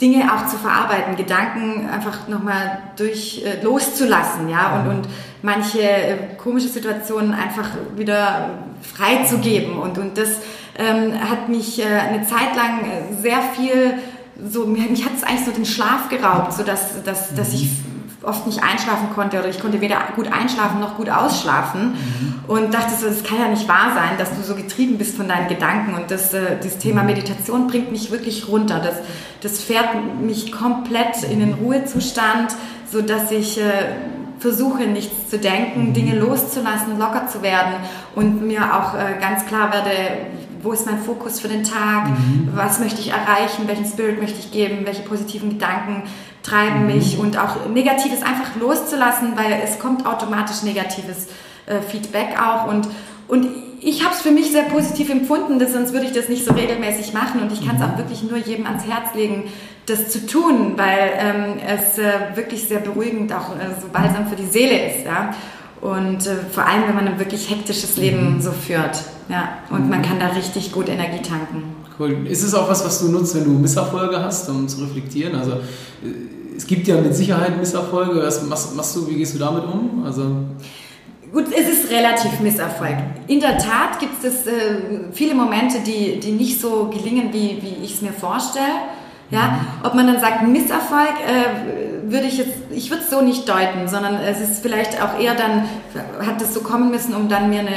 Dinge 0.00 0.30
auch 0.30 0.46
zu 0.46 0.58
verarbeiten, 0.58 1.16
Gedanken 1.16 1.88
einfach 1.88 2.28
nochmal 2.28 2.78
durch 2.96 3.42
äh, 3.46 3.62
loszulassen, 3.62 4.48
ja, 4.50 4.80
und, 4.80 4.88
und 4.88 5.08
manche 5.40 5.80
äh, 5.80 6.16
komische 6.36 6.68
Situationen 6.68 7.32
einfach 7.32 7.70
wieder 7.96 8.50
freizugeben. 8.82 9.78
Und, 9.78 9.96
und 9.96 10.18
das 10.18 10.40
ähm, 10.78 11.14
hat 11.18 11.48
mich 11.48 11.80
äh, 11.80 11.86
eine 11.86 12.26
Zeit 12.26 12.54
lang 12.54 12.84
sehr 13.22 13.40
viel 13.56 13.94
so, 14.50 14.66
mich 14.66 15.02
hat 15.02 15.12
es 15.16 15.24
eigentlich 15.24 15.46
so 15.46 15.50
den 15.50 15.64
Schlaf 15.64 16.10
geraubt, 16.10 16.52
so 16.52 16.62
dass, 16.62 17.02
dass, 17.02 17.34
dass 17.34 17.54
ich 17.54 17.70
oft 18.22 18.46
nicht 18.46 18.62
einschlafen 18.62 19.08
konnte 19.14 19.38
oder 19.38 19.48
ich 19.48 19.60
konnte 19.60 19.80
weder 19.80 19.98
gut 20.14 20.32
einschlafen 20.32 20.80
noch 20.80 20.96
gut 20.96 21.10
ausschlafen 21.10 21.92
mhm. 21.92 22.34
und 22.48 22.74
dachte 22.74 22.94
so, 22.94 23.06
das 23.06 23.22
kann 23.22 23.38
ja 23.38 23.48
nicht 23.48 23.68
wahr 23.68 23.92
sein, 23.94 24.18
dass 24.18 24.30
du 24.34 24.42
so 24.42 24.54
getrieben 24.54 24.98
bist 24.98 25.16
von 25.16 25.28
deinen 25.28 25.48
Gedanken 25.48 25.94
und 25.94 26.10
das, 26.10 26.32
äh, 26.34 26.56
das 26.62 26.78
Thema 26.78 27.02
mhm. 27.02 27.08
Meditation 27.08 27.66
bringt 27.66 27.92
mich 27.92 28.10
wirklich 28.10 28.48
runter. 28.48 28.80
Das, 28.80 28.96
das 29.42 29.62
fährt 29.62 29.88
mich 30.20 30.50
komplett 30.50 31.22
in 31.30 31.40
den 31.40 31.54
Ruhezustand, 31.54 32.54
so 32.90 33.02
dass 33.02 33.30
ich 33.30 33.58
äh, 33.58 33.96
versuche, 34.38 34.84
nichts 34.84 35.30
zu 35.30 35.38
denken, 35.38 35.88
mhm. 35.88 35.92
Dinge 35.92 36.18
loszulassen, 36.18 36.98
locker 36.98 37.26
zu 37.26 37.42
werden 37.42 37.74
und 38.14 38.46
mir 38.46 38.74
auch 38.74 38.94
äh, 38.94 39.20
ganz 39.20 39.46
klar 39.46 39.72
werde, 39.72 39.90
wo 40.62 40.72
ist 40.72 40.86
mein 40.86 40.98
Fokus 40.98 41.38
für 41.40 41.48
den 41.48 41.64
Tag, 41.64 42.08
mhm. 42.08 42.50
was 42.54 42.80
möchte 42.80 43.00
ich 43.00 43.10
erreichen, 43.10 43.66
welchen 43.66 43.84
Spirit 43.84 44.20
möchte 44.20 44.38
ich 44.38 44.50
geben, 44.50 44.84
welche 44.84 45.02
positiven 45.02 45.50
Gedanken 45.50 46.02
treiben 46.46 46.82
mhm. 46.82 46.94
mich 46.94 47.18
und 47.18 47.38
auch 47.38 47.68
Negatives 47.68 48.22
einfach 48.22 48.56
loszulassen, 48.58 49.32
weil 49.36 49.60
es 49.64 49.78
kommt 49.78 50.06
automatisch 50.06 50.62
negatives 50.62 51.26
äh, 51.66 51.80
Feedback 51.80 52.40
auch 52.40 52.68
und, 52.68 52.88
und 53.28 53.48
ich 53.80 54.04
habe 54.04 54.14
es 54.14 54.22
für 54.22 54.30
mich 54.30 54.50
sehr 54.50 54.64
positiv 54.64 55.10
empfunden, 55.10 55.60
sonst 55.66 55.92
würde 55.92 56.06
ich 56.06 56.12
das 56.12 56.28
nicht 56.28 56.44
so 56.44 56.54
regelmäßig 56.54 57.12
machen 57.12 57.40
und 57.42 57.52
ich 57.52 57.66
kann 57.66 57.76
es 57.76 57.82
mhm. 57.82 57.92
auch 57.92 57.98
wirklich 57.98 58.22
nur 58.22 58.38
jedem 58.38 58.66
ans 58.66 58.84
Herz 58.84 59.14
legen, 59.14 59.44
das 59.86 60.08
zu 60.08 60.26
tun, 60.26 60.72
weil 60.76 61.10
ähm, 61.18 61.58
es 61.64 61.98
äh, 61.98 62.36
wirklich 62.36 62.64
sehr 62.64 62.80
beruhigend 62.80 63.32
auch 63.32 63.54
äh, 63.54 63.80
so 63.80 63.88
balsam 63.88 64.26
für 64.26 64.36
die 64.36 64.46
Seele 64.46 64.90
ist. 64.90 65.06
Ja? 65.06 65.34
Und 65.80 66.26
äh, 66.26 66.36
vor 66.50 66.66
allem, 66.66 66.88
wenn 66.88 66.96
man 66.96 67.06
ein 67.06 67.18
wirklich 67.18 67.48
hektisches 67.48 67.96
Leben 67.96 68.34
mhm. 68.34 68.40
so 68.40 68.50
führt. 68.50 69.02
Ja? 69.28 69.58
Und 69.70 69.88
man 69.88 70.02
kann 70.02 70.18
da 70.18 70.28
richtig 70.28 70.72
gut 70.72 70.88
Energie 70.88 71.22
tanken. 71.22 71.75
Cool. 71.98 72.26
Ist 72.26 72.42
es 72.42 72.54
auch 72.54 72.68
was, 72.68 72.84
was 72.84 73.00
du 73.00 73.08
nutzt, 73.08 73.34
wenn 73.34 73.44
du 73.44 73.50
Misserfolge 73.50 74.20
hast, 74.20 74.48
um 74.50 74.68
zu 74.68 74.82
reflektieren? 74.82 75.34
Also 75.34 75.52
äh, 75.52 76.56
es 76.56 76.66
gibt 76.66 76.86
ja 76.88 77.00
mit 77.00 77.14
Sicherheit 77.14 77.58
Misserfolge. 77.58 78.22
Was 78.22 78.42
machst, 78.42 78.76
machst 78.76 78.96
du, 78.96 79.08
wie 79.08 79.14
gehst 79.14 79.34
du 79.34 79.38
damit 79.38 79.64
um? 79.64 80.02
Also 80.04 80.24
Gut, 81.32 81.46
es 81.52 81.68
ist 81.68 81.90
relativ 81.90 82.40
Misserfolg. 82.40 82.96
In 83.26 83.40
der 83.40 83.58
Tat 83.58 83.98
gibt 83.98 84.22
es 84.24 84.46
äh, 84.46 85.10
viele 85.12 85.34
Momente, 85.34 85.80
die, 85.84 86.20
die 86.20 86.32
nicht 86.32 86.60
so 86.60 86.88
gelingen, 86.88 87.32
wie, 87.32 87.58
wie 87.60 87.84
ich 87.84 87.94
es 87.94 88.02
mir 88.02 88.12
vorstelle. 88.12 88.64
Ja, 89.30 89.58
ob 89.82 89.94
man 89.94 90.06
dann 90.06 90.20
sagt 90.20 90.46
Misserfolg, 90.46 91.14
äh, 91.26 92.10
würde 92.10 92.26
ich 92.26 92.38
jetzt, 92.38 92.56
ich 92.70 92.90
würde 92.90 93.02
es 93.02 93.10
so 93.10 93.20
nicht 93.20 93.48
deuten, 93.48 93.88
sondern 93.88 94.16
es 94.16 94.40
ist 94.40 94.62
vielleicht 94.62 95.02
auch 95.02 95.18
eher 95.18 95.34
dann, 95.34 95.64
hat 96.24 96.40
es 96.40 96.54
so 96.54 96.60
kommen 96.60 96.90
müssen, 96.90 97.14
um 97.14 97.28
dann 97.28 97.50
mir 97.50 97.60
eine, 97.60 97.74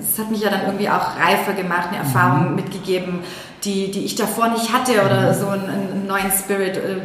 es 0.00 0.18
hat 0.18 0.30
mich 0.30 0.40
ja 0.40 0.50
dann 0.50 0.62
irgendwie 0.66 0.88
auch 0.88 1.16
reifer 1.18 1.54
gemacht, 1.54 1.88
eine 1.88 1.98
Erfahrung 1.98 2.50
mhm. 2.50 2.56
mitgegeben, 2.56 3.20
die, 3.64 3.90
die 3.90 4.04
ich 4.04 4.14
davor 4.14 4.48
nicht 4.48 4.72
hatte 4.72 5.04
oder 5.04 5.34
so 5.34 5.48
einen, 5.48 5.68
einen 5.68 6.06
neuen 6.06 6.30
Spirit 6.30 6.76
äh, 6.76 7.00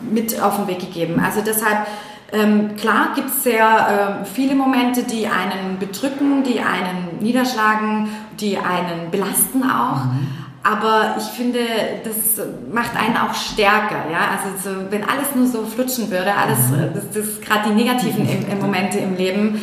mit 0.00 0.40
auf 0.40 0.56
den 0.56 0.66
Weg 0.66 0.80
gegeben. 0.80 1.20
Also 1.22 1.40
deshalb, 1.42 1.86
ähm, 2.32 2.76
klar 2.76 3.08
gibt 3.14 3.28
es 3.28 3.42
sehr 3.42 4.22
äh, 4.22 4.24
viele 4.24 4.54
Momente, 4.54 5.02
die 5.02 5.26
einen 5.26 5.78
bedrücken, 5.78 6.42
die 6.42 6.60
einen 6.60 7.18
niederschlagen, 7.20 8.08
die 8.40 8.56
einen 8.56 9.10
belasten 9.10 9.62
auch. 9.62 10.04
Mhm. 10.06 10.43
Aber 10.66 11.16
ich 11.18 11.24
finde, 11.24 11.60
das 12.04 12.44
macht 12.72 12.96
einen 12.96 13.18
auch 13.18 13.34
stärker. 13.34 14.10
Ja? 14.10 14.30
Also 14.32 14.70
so, 14.70 14.76
wenn 14.90 15.04
alles 15.04 15.34
nur 15.34 15.46
so 15.46 15.66
flutschen 15.66 16.10
würde, 16.10 16.34
alles, 16.34 16.70
mhm. 16.70 16.94
das, 16.94 17.04
das 17.12 17.40
gerade 17.42 17.68
die 17.68 17.74
negativen 17.74 18.26
im, 18.26 18.50
im 18.50 18.58
Momente 18.60 18.98
im 18.98 19.14
Leben, 19.14 19.60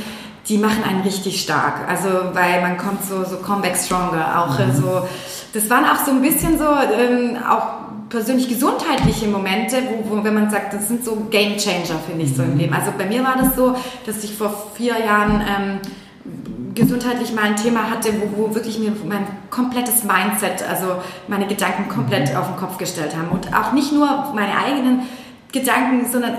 die 0.47 0.59
machen 0.59 0.83
einen 0.87 1.01
richtig 1.01 1.41
stark. 1.41 1.89
Also 1.89 2.07
weil 2.33 2.61
man 2.61 2.77
kommt 2.77 3.03
so 3.03 3.23
so 3.23 3.37
comeback 3.37 3.75
stronger. 3.77 4.43
Auch 4.43 4.59
mhm. 4.59 4.73
so, 4.73 5.07
das 5.53 5.69
waren 5.71 5.85
auch 5.85 6.05
so 6.05 6.11
ein 6.11 6.21
bisschen 6.21 6.59
so 6.59 6.65
ähm, 6.65 7.37
auch 7.49 7.81
persönlich 8.09 8.47
gesundheitliche 8.47 9.27
Momente, 9.27 9.77
wo, 10.03 10.17
wo 10.17 10.23
wenn 10.23 10.35
man 10.35 10.51
sagt, 10.51 10.73
das 10.73 10.87
sind 10.87 11.03
so 11.03 11.15
Game 11.31 11.57
Changer, 11.57 11.99
finde 12.07 12.25
ich 12.25 12.35
so 12.35 12.43
im 12.43 12.53
mhm. 12.53 12.59
Leben. 12.59 12.73
Also 12.75 12.91
bei 12.95 13.07
mir 13.07 13.23
war 13.23 13.37
das 13.37 13.55
so, 13.55 13.75
dass 14.05 14.23
ich 14.23 14.35
vor 14.35 14.67
vier 14.75 14.99
Jahren 14.99 15.41
ähm, 15.41 15.79
gesundheitlich 16.73 17.33
mal 17.33 17.43
ein 17.43 17.55
Thema 17.55 17.89
hatte, 17.89 18.09
wo, 18.21 18.49
wo 18.49 18.55
wirklich 18.55 18.79
mir 18.79 18.93
mein 19.07 19.25
komplettes 19.49 20.03
Mindset, 20.03 20.67
also 20.67 21.01
meine 21.27 21.47
Gedanken 21.47 21.89
komplett 21.89 22.31
mhm. 22.31 22.37
auf 22.37 22.47
den 22.47 22.57
Kopf 22.57 22.77
gestellt 22.77 23.15
haben. 23.15 23.29
Und 23.29 23.53
auch 23.53 23.73
nicht 23.73 23.91
nur 23.91 24.31
meine 24.33 24.57
eigenen 24.57 25.01
Gedanken, 25.51 26.05
sondern 26.11 26.33
äh, 26.33 26.37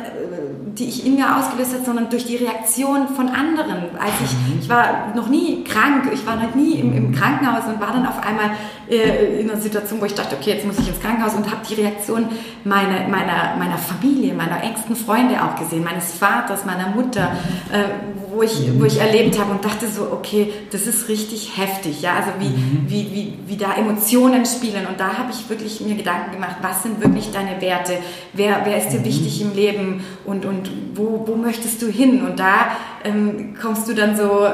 die 0.78 0.88
ich 0.88 1.04
in 1.06 1.16
mir 1.16 1.36
ausgelöst 1.36 1.74
habe, 1.74 1.84
sondern 1.84 2.08
durch 2.08 2.24
die 2.24 2.36
Reaktion 2.36 3.08
von 3.08 3.28
anderen. 3.28 3.96
Als 3.98 4.12
ich, 4.24 4.32
mhm. 4.32 4.60
ich 4.60 4.68
war 4.68 5.12
noch 5.14 5.28
nie 5.28 5.64
krank, 5.64 6.10
ich 6.12 6.26
war 6.26 6.36
noch 6.36 6.54
nie 6.54 6.74
im, 6.74 6.96
im 6.96 7.14
Krankenhaus 7.14 7.64
und 7.66 7.80
war 7.80 7.92
dann 7.92 8.06
auf 8.06 8.24
einmal 8.24 8.50
äh, 8.88 9.40
in 9.40 9.50
einer 9.50 9.60
Situation, 9.60 10.00
wo 10.00 10.06
ich 10.06 10.14
dachte, 10.14 10.36
okay, 10.36 10.50
jetzt 10.50 10.66
muss 10.66 10.78
ich 10.78 10.88
ins 10.88 11.00
Krankenhaus 11.00 11.34
und 11.34 11.50
habe 11.50 11.60
die 11.68 11.74
Reaktion 11.74 12.26
meiner, 12.64 13.08
meiner, 13.08 13.56
meiner 13.58 13.78
Familie, 13.78 14.34
meiner 14.34 14.62
engsten 14.62 14.96
Freunde 14.96 15.42
auch 15.42 15.56
gesehen, 15.56 15.84
meines 15.84 16.12
Vaters, 16.12 16.64
meiner 16.64 16.88
Mutter, 16.88 17.32
äh, 17.70 17.84
wo, 18.34 18.42
ich, 18.42 18.70
wo 18.78 18.84
ich 18.84 18.98
erlebt 18.98 19.38
habe 19.38 19.50
und 19.50 19.64
dachte 19.64 19.88
so, 19.88 20.10
okay, 20.10 20.52
das 20.70 20.86
ist 20.86 21.08
richtig 21.08 21.56
heftig, 21.56 22.00
ja, 22.00 22.14
also 22.14 22.30
wie, 22.38 22.48
mhm. 22.48 22.84
wie, 22.86 23.10
wie, 23.12 23.38
wie 23.46 23.56
da 23.56 23.74
Emotionen 23.74 24.46
spielen 24.46 24.86
und 24.86 24.98
da 24.98 25.18
habe 25.18 25.30
ich 25.30 25.48
wirklich 25.50 25.80
mir 25.80 25.96
Gedanken 25.96 26.32
gemacht, 26.32 26.56
was 26.62 26.82
sind 26.82 27.02
wirklich 27.02 27.30
deine 27.30 27.60
Werte, 27.60 27.98
wer, 28.32 28.62
wer 28.64 28.78
ist 28.78 28.90
dir 28.90 29.01
mhm. 29.02 29.06
wichtig 29.06 29.42
im 29.42 29.54
Leben 29.54 30.04
und, 30.24 30.44
und 30.44 30.70
wo, 30.94 31.24
wo 31.26 31.36
möchtest 31.36 31.82
du 31.82 31.86
hin 31.86 32.24
und 32.24 32.38
da 32.38 32.76
ähm, 33.04 33.54
kommst 33.60 33.88
du 33.88 33.94
dann 33.94 34.16
so 34.16 34.46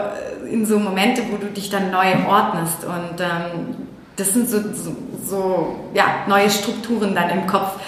in 0.51 0.67
so 0.67 0.79
Momente, 0.79 1.23
wo 1.31 1.37
du 1.37 1.47
dich 1.47 1.71
dann 1.71 1.91
neu 1.91 2.27
ordnest 2.27 2.85
und 2.85 3.21
ähm, 3.21 3.77
das 4.19 4.33
sind 4.33 4.49
so, 4.51 4.59
so, 4.59 4.97
so, 5.25 5.77
ja, 5.95 6.25
neue 6.27 6.51
Strukturen 6.51 7.15
dann 7.15 7.31
im 7.31 7.47
Kopf, 7.47 7.79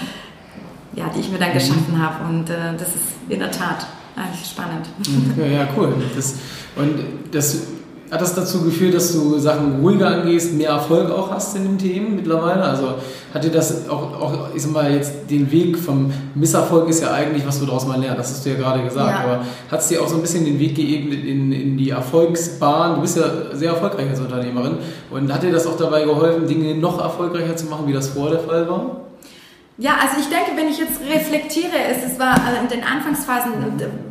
ja, 0.95 1.07
die 1.15 1.21
ich 1.21 1.31
mir 1.31 1.39
dann 1.39 1.53
geschaffen 1.53 2.01
habe. 2.01 2.25
Und 2.25 2.49
äh, 2.49 2.77
das 2.79 2.89
ist 2.89 3.05
in 3.29 3.41
der 3.41 3.51
Tat 3.51 3.87
eigentlich 4.17 4.49
spannend. 4.49 4.87
Okay, 5.33 5.55
ja, 5.55 5.69
cool. 5.77 5.95
Das, 6.15 6.37
und 6.77 7.01
das 7.33 7.67
hat 8.11 8.21
das 8.21 8.35
dazu 8.35 8.63
geführt, 8.63 8.95
dass 8.95 9.13
du 9.13 9.39
Sachen 9.39 9.81
ruhiger 9.81 10.09
angehst, 10.09 10.55
mehr 10.55 10.71
Erfolg 10.71 11.11
auch 11.11 11.31
hast 11.31 11.57
in 11.57 11.63
den 11.63 11.79
Themen 11.79 12.17
mittlerweile? 12.17 12.63
Also 12.63 12.95
hat 13.33 13.45
dir 13.45 13.51
das 13.51 13.89
auch, 13.89 14.21
auch 14.21 14.49
ich 14.55 14.63
sag 14.63 14.73
mal, 14.73 14.93
jetzt 14.93 15.13
den 15.31 15.51
Weg 15.53 15.79
vom 15.79 16.13
Misserfolg 16.35 16.89
ist 16.89 17.03
ja 17.03 17.13
eigentlich, 17.13 17.47
was 17.47 17.61
du 17.61 17.67
daraus 17.67 17.87
mal 17.87 18.01
lernst, 18.01 18.19
das 18.19 18.31
hast 18.31 18.47
du 18.47 18.51
ja 18.51 18.57
gerade 18.57 18.83
gesagt, 18.83 19.11
ja. 19.11 19.25
aber 19.25 19.45
hat 19.71 19.81
es 19.81 19.89
dir 19.89 20.03
auch 20.03 20.09
so 20.09 20.17
ein 20.17 20.23
bisschen 20.23 20.45
den 20.45 20.59
Weg 20.59 20.75
geebnet 20.75 21.25
in, 21.25 21.53
in 21.53 21.77
die 21.77 21.91
Erfolgsbahn? 21.91 22.97
Du 22.97 23.03
bist 23.03 23.17
ja 23.17 23.25
sehr 23.53 23.71
erfolgreich 23.71 24.11
als 24.11 24.19
Unternehmerin 24.19 24.79
und 25.11 25.33
hat 25.33 25.45
dir 25.45 25.53
das 25.53 25.67
auch 25.67 25.77
dabei 25.77 26.03
geholfen, 26.03 26.49
Dinge 26.49 26.75
noch 26.75 27.01
erfolgreicher 27.01 27.55
zu 27.55 27.67
machen, 27.67 27.87
wie 27.87 27.93
das 27.93 28.09
vor 28.09 28.31
der 28.31 28.41
Fall 28.41 28.69
war? 28.69 29.10
Ja, 29.81 29.93
also 29.95 30.21
ich 30.21 30.29
denke, 30.29 30.51
wenn 30.57 30.69
ich 30.69 30.79
jetzt 30.79 31.01
reflektiere, 31.01 31.73
es, 31.91 32.13
es 32.13 32.19
war 32.19 32.37
in 32.61 32.69
den 32.69 32.85
Anfangsphasen 32.85 33.53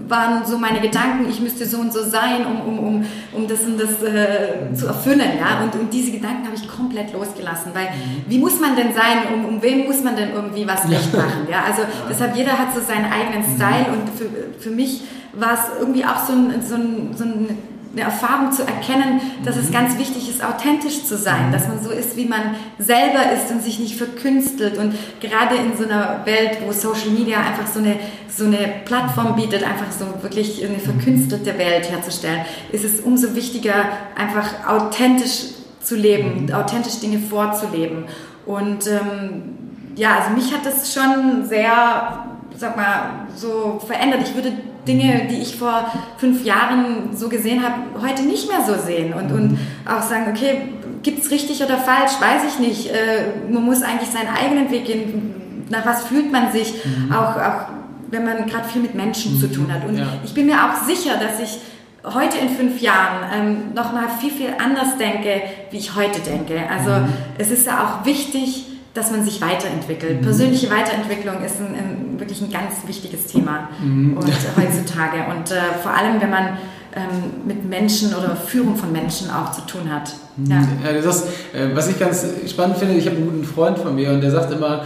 waren 0.07 0.43
so 0.43 0.57
meine 0.57 0.81
Gedanken, 0.81 1.29
ich 1.29 1.39
müsste 1.39 1.63
so 1.67 1.77
und 1.77 1.93
so 1.93 2.03
sein, 2.03 2.43
um, 2.43 2.61
um, 2.61 2.79
um, 2.79 3.05
um 3.33 3.47
das 3.47 3.61
und 3.61 3.79
das 3.79 4.01
äh, 4.01 4.73
zu 4.73 4.87
erfüllen. 4.87 5.37
Ja? 5.37 5.61
Und, 5.61 5.79
und 5.79 5.93
diese 5.93 6.11
Gedanken 6.11 6.47
habe 6.47 6.55
ich 6.55 6.67
komplett 6.67 7.13
losgelassen, 7.13 7.71
weil 7.75 7.85
mhm. 7.85 8.23
wie 8.27 8.39
muss 8.39 8.59
man 8.59 8.75
denn 8.75 8.93
sein, 8.95 9.31
um, 9.31 9.45
um 9.45 9.61
wem 9.61 9.85
muss 9.85 10.03
man 10.03 10.15
denn 10.15 10.31
irgendwie 10.33 10.67
was 10.67 10.89
recht 10.89 11.13
machen? 11.13 11.47
Ja? 11.51 11.63
Also 11.63 11.83
deshalb 12.09 12.35
jeder 12.35 12.57
hat 12.57 12.73
so 12.73 12.81
seinen 12.81 13.05
eigenen 13.05 13.47
mhm. 13.47 13.55
Style 13.55 13.85
und 13.91 14.09
für, 14.17 14.59
für 14.59 14.71
mich 14.71 15.03
war 15.33 15.53
es 15.53 15.79
irgendwie 15.79 16.03
auch 16.03 16.25
so 16.25 16.33
ein, 16.33 16.63
so 16.67 16.73
ein, 16.73 17.13
so 17.15 17.23
ein 17.25 17.57
eine 17.91 18.01
Erfahrung 18.01 18.51
zu 18.51 18.61
erkennen, 18.63 19.19
dass 19.43 19.57
es 19.57 19.69
mhm. 19.69 19.73
ganz 19.73 19.97
wichtig 19.97 20.29
ist, 20.29 20.43
authentisch 20.43 21.05
zu 21.05 21.17
sein, 21.17 21.47
mhm. 21.47 21.51
dass 21.51 21.67
man 21.67 21.83
so 21.83 21.89
ist, 21.89 22.15
wie 22.17 22.25
man 22.25 22.55
selber 22.77 23.31
ist 23.33 23.51
und 23.51 23.63
sich 23.63 23.79
nicht 23.79 23.95
verkünstelt. 23.95 24.77
Und 24.77 24.93
gerade 25.19 25.55
in 25.55 25.75
so 25.75 25.85
einer 25.85 26.25
Welt, 26.25 26.59
wo 26.65 26.71
Social 26.71 27.09
Media 27.09 27.39
einfach 27.39 27.67
so 27.67 27.79
eine, 27.79 27.95
so 28.29 28.45
eine 28.45 28.73
Plattform 28.85 29.35
bietet, 29.35 29.63
einfach 29.63 29.91
so 29.91 30.21
wirklich 30.21 30.63
eine 30.63 30.77
verkünstelte 30.77 31.57
Welt 31.57 31.89
herzustellen, 31.89 32.41
ist 32.71 32.83
es 32.83 32.99
umso 32.99 33.35
wichtiger, 33.35 33.85
einfach 34.15 34.67
authentisch 34.67 35.45
zu 35.81 35.95
leben, 35.95 36.45
mhm. 36.45 36.53
authentisch 36.53 36.99
Dinge 36.99 37.19
vorzuleben. 37.19 38.05
Und 38.45 38.87
ähm, 38.87 39.57
ja, 39.95 40.19
also 40.19 40.29
mich 40.35 40.53
hat 40.53 40.65
das 40.65 40.93
schon 40.93 41.45
sehr, 41.45 42.25
sag 42.55 42.77
mal, 42.77 43.27
so 43.35 43.81
verändert. 43.85 44.21
Ich 44.23 44.35
würde 44.35 44.53
Dinge, 44.89 45.27
die 45.29 45.37
ich 45.37 45.55
vor 45.55 45.91
fünf 46.17 46.43
Jahren 46.43 47.15
so 47.15 47.29
gesehen 47.29 47.63
habe, 47.63 47.75
heute 48.01 48.23
nicht 48.23 48.49
mehr 48.49 48.61
so 48.65 48.73
sehen 48.83 49.13
und, 49.13 49.31
und 49.31 49.59
auch 49.85 50.01
sagen, 50.01 50.25
okay, 50.31 50.61
gibt 51.03 51.23
es 51.23 51.29
richtig 51.29 51.63
oder 51.63 51.77
falsch, 51.77 52.13
weiß 52.19 52.41
ich 52.47 52.59
nicht. 52.59 52.87
Äh, 52.87 53.51
man 53.51 53.63
muss 53.63 53.83
eigentlich 53.83 54.09
seinen 54.09 54.29
eigenen 54.35 54.71
Weg 54.71 54.85
gehen. 54.85 55.65
Nach 55.69 55.85
was 55.85 56.05
fühlt 56.05 56.31
man 56.31 56.51
sich, 56.51 56.73
mhm. 56.83 57.11
auch, 57.11 57.37
auch 57.37 57.67
wenn 58.09 58.25
man 58.25 58.47
gerade 58.47 58.67
viel 58.67 58.81
mit 58.81 58.95
Menschen 58.95 59.35
mhm. 59.35 59.39
zu 59.39 59.51
tun 59.51 59.71
hat. 59.71 59.87
Und 59.87 59.97
ja. 59.97 60.07
ich 60.25 60.33
bin 60.33 60.47
mir 60.47 60.55
auch 60.55 60.83
sicher, 60.83 61.17
dass 61.17 61.39
ich 61.39 61.59
heute 62.03 62.39
in 62.39 62.49
fünf 62.49 62.81
Jahren 62.81 63.29
ähm, 63.31 63.57
nochmal 63.75 64.05
viel, 64.19 64.31
viel 64.31 64.49
anders 64.57 64.97
denke, 64.97 65.43
wie 65.69 65.77
ich 65.77 65.95
heute 65.95 66.19
denke. 66.21 66.61
Also 66.67 66.89
mhm. 66.89 67.13
es 67.37 67.51
ist 67.51 67.67
ja 67.67 67.83
auch 67.83 68.05
wichtig, 68.07 68.65
dass 68.93 69.11
man 69.11 69.23
sich 69.23 69.41
weiterentwickelt. 69.41 70.21
Mhm. 70.21 70.25
Persönliche 70.25 70.69
Weiterentwicklung 70.69 71.43
ist 71.43 71.59
ein, 71.59 71.75
ein, 71.75 72.19
wirklich 72.19 72.41
ein 72.41 72.51
ganz 72.51 72.75
wichtiges 72.87 73.27
Thema 73.27 73.69
mhm. 73.81 74.17
und, 74.17 74.27
heutzutage. 74.57 75.25
Und 75.29 75.51
äh, 75.51 75.77
vor 75.81 75.91
allem, 75.91 76.19
wenn 76.19 76.29
man 76.29 76.57
ähm, 76.95 77.45
mit 77.45 77.69
Menschen 77.69 78.15
oder 78.15 78.35
Führung 78.35 78.75
von 78.75 78.91
Menschen 78.91 79.29
auch 79.29 79.51
zu 79.51 79.61
tun 79.61 79.91
hat. 79.93 80.11
Mhm. 80.37 80.51
Ja. 80.51 80.67
ja 80.85 81.01
das, 81.01 81.23
äh, 81.53 81.69
was 81.73 81.87
ich 81.87 81.99
ganz 81.99 82.25
spannend 82.47 82.77
finde, 82.77 82.95
ich 82.95 83.05
habe 83.05 83.17
einen 83.17 83.25
guten 83.25 83.43
Freund 83.43 83.77
von 83.77 83.93
mir 83.93 84.11
und 84.11 84.21
der 84.21 84.31
sagt 84.31 84.51
immer, 84.51 84.83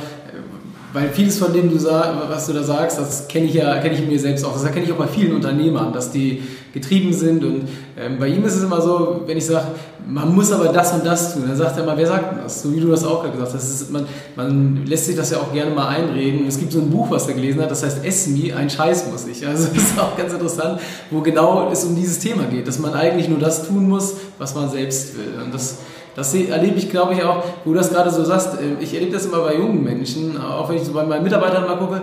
weil 0.93 1.09
vieles 1.09 1.39
von 1.39 1.51
dem, 1.51 1.69
du 1.69 1.83
was 1.83 2.45
du 2.45 2.53
da 2.53 2.61
sagst, 2.61 2.99
das 2.99 3.27
kenne 3.27 3.47
ich 3.47 3.55
ja, 3.55 3.79
kenne 3.79 3.95
ich 3.95 4.07
mir 4.07 4.19
selbst 4.19 4.45
auch. 4.45 4.53
Das 4.53 4.71
kenne 4.71 4.85
ich 4.85 4.91
auch 4.91 4.97
bei 4.97 5.07
vielen 5.07 5.33
Unternehmern, 5.33 5.91
dass 5.91 6.11
die 6.11 6.43
getrieben 6.73 7.13
sind. 7.13 7.43
Und 7.43 7.67
ähm, 7.97 8.17
bei 8.19 8.27
ihm 8.27 8.43
ist 8.43 8.55
es 8.55 8.63
immer 8.63 8.81
so, 8.81 9.21
wenn 9.25 9.37
ich 9.37 9.45
sage, 9.45 9.67
man 10.05 10.33
muss 10.35 10.51
aber 10.51 10.69
das 10.69 10.91
und 10.93 11.05
das 11.05 11.33
tun, 11.33 11.43
dann 11.47 11.55
sagt 11.55 11.77
er 11.77 11.85
mal, 11.85 11.95
wer 11.95 12.07
sagt 12.07 12.43
das? 12.43 12.61
So 12.61 12.73
wie 12.73 12.79
du 12.79 12.89
das 12.89 13.05
auch 13.05 13.23
gesagt 13.23 13.53
hast. 13.53 13.63
Ist, 13.63 13.91
man, 13.91 14.05
man, 14.35 14.85
lässt 14.85 15.05
sich 15.05 15.15
das 15.15 15.29
ja 15.29 15.37
auch 15.37 15.53
gerne 15.53 15.71
mal 15.71 15.87
einreden. 15.87 16.45
Es 16.47 16.59
gibt 16.59 16.73
so 16.73 16.79
ein 16.79 16.89
Buch, 16.89 17.09
was 17.09 17.27
er 17.27 17.35
gelesen 17.35 17.61
hat, 17.61 17.71
das 17.71 17.83
heißt 17.83 18.03
Esmi, 18.03 18.51
ein 18.51 18.69
Scheiß 18.69 19.09
muss 19.11 19.27
ich. 19.27 19.45
Also 19.47 19.67
das 19.67 19.77
ist 19.77 19.99
auch 19.99 20.17
ganz 20.17 20.33
interessant, 20.33 20.81
wo 21.11 21.21
genau 21.21 21.69
es 21.71 21.85
um 21.85 21.95
dieses 21.95 22.19
Thema 22.19 22.43
geht, 22.45 22.67
dass 22.67 22.79
man 22.79 22.93
eigentlich 22.93 23.29
nur 23.29 23.39
das 23.39 23.67
tun 23.67 23.87
muss, 23.87 24.15
was 24.37 24.55
man 24.55 24.69
selbst 24.69 25.15
will. 25.15 25.41
Und 25.43 25.53
das 25.53 25.77
das 26.15 26.33
erlebe 26.35 26.77
ich, 26.77 26.91
glaube 26.91 27.13
ich, 27.13 27.23
auch, 27.23 27.43
wo 27.65 27.71
du 27.71 27.77
das 27.77 27.89
gerade 27.89 28.11
so 28.11 28.23
sagst, 28.23 28.59
äh, 28.59 28.83
ich 28.83 28.93
erlebe 28.93 29.11
das 29.11 29.25
immer 29.25 29.39
bei 29.39 29.55
jungen 29.55 29.83
Menschen, 29.83 30.39
auch 30.39 30.69
wenn 30.69 30.77
ich 30.77 30.83
so 30.83 30.93
bei 30.93 31.03
meinen 31.03 31.23
Mitarbeitern 31.23 31.63
mal 31.63 31.77
gucke, 31.77 32.01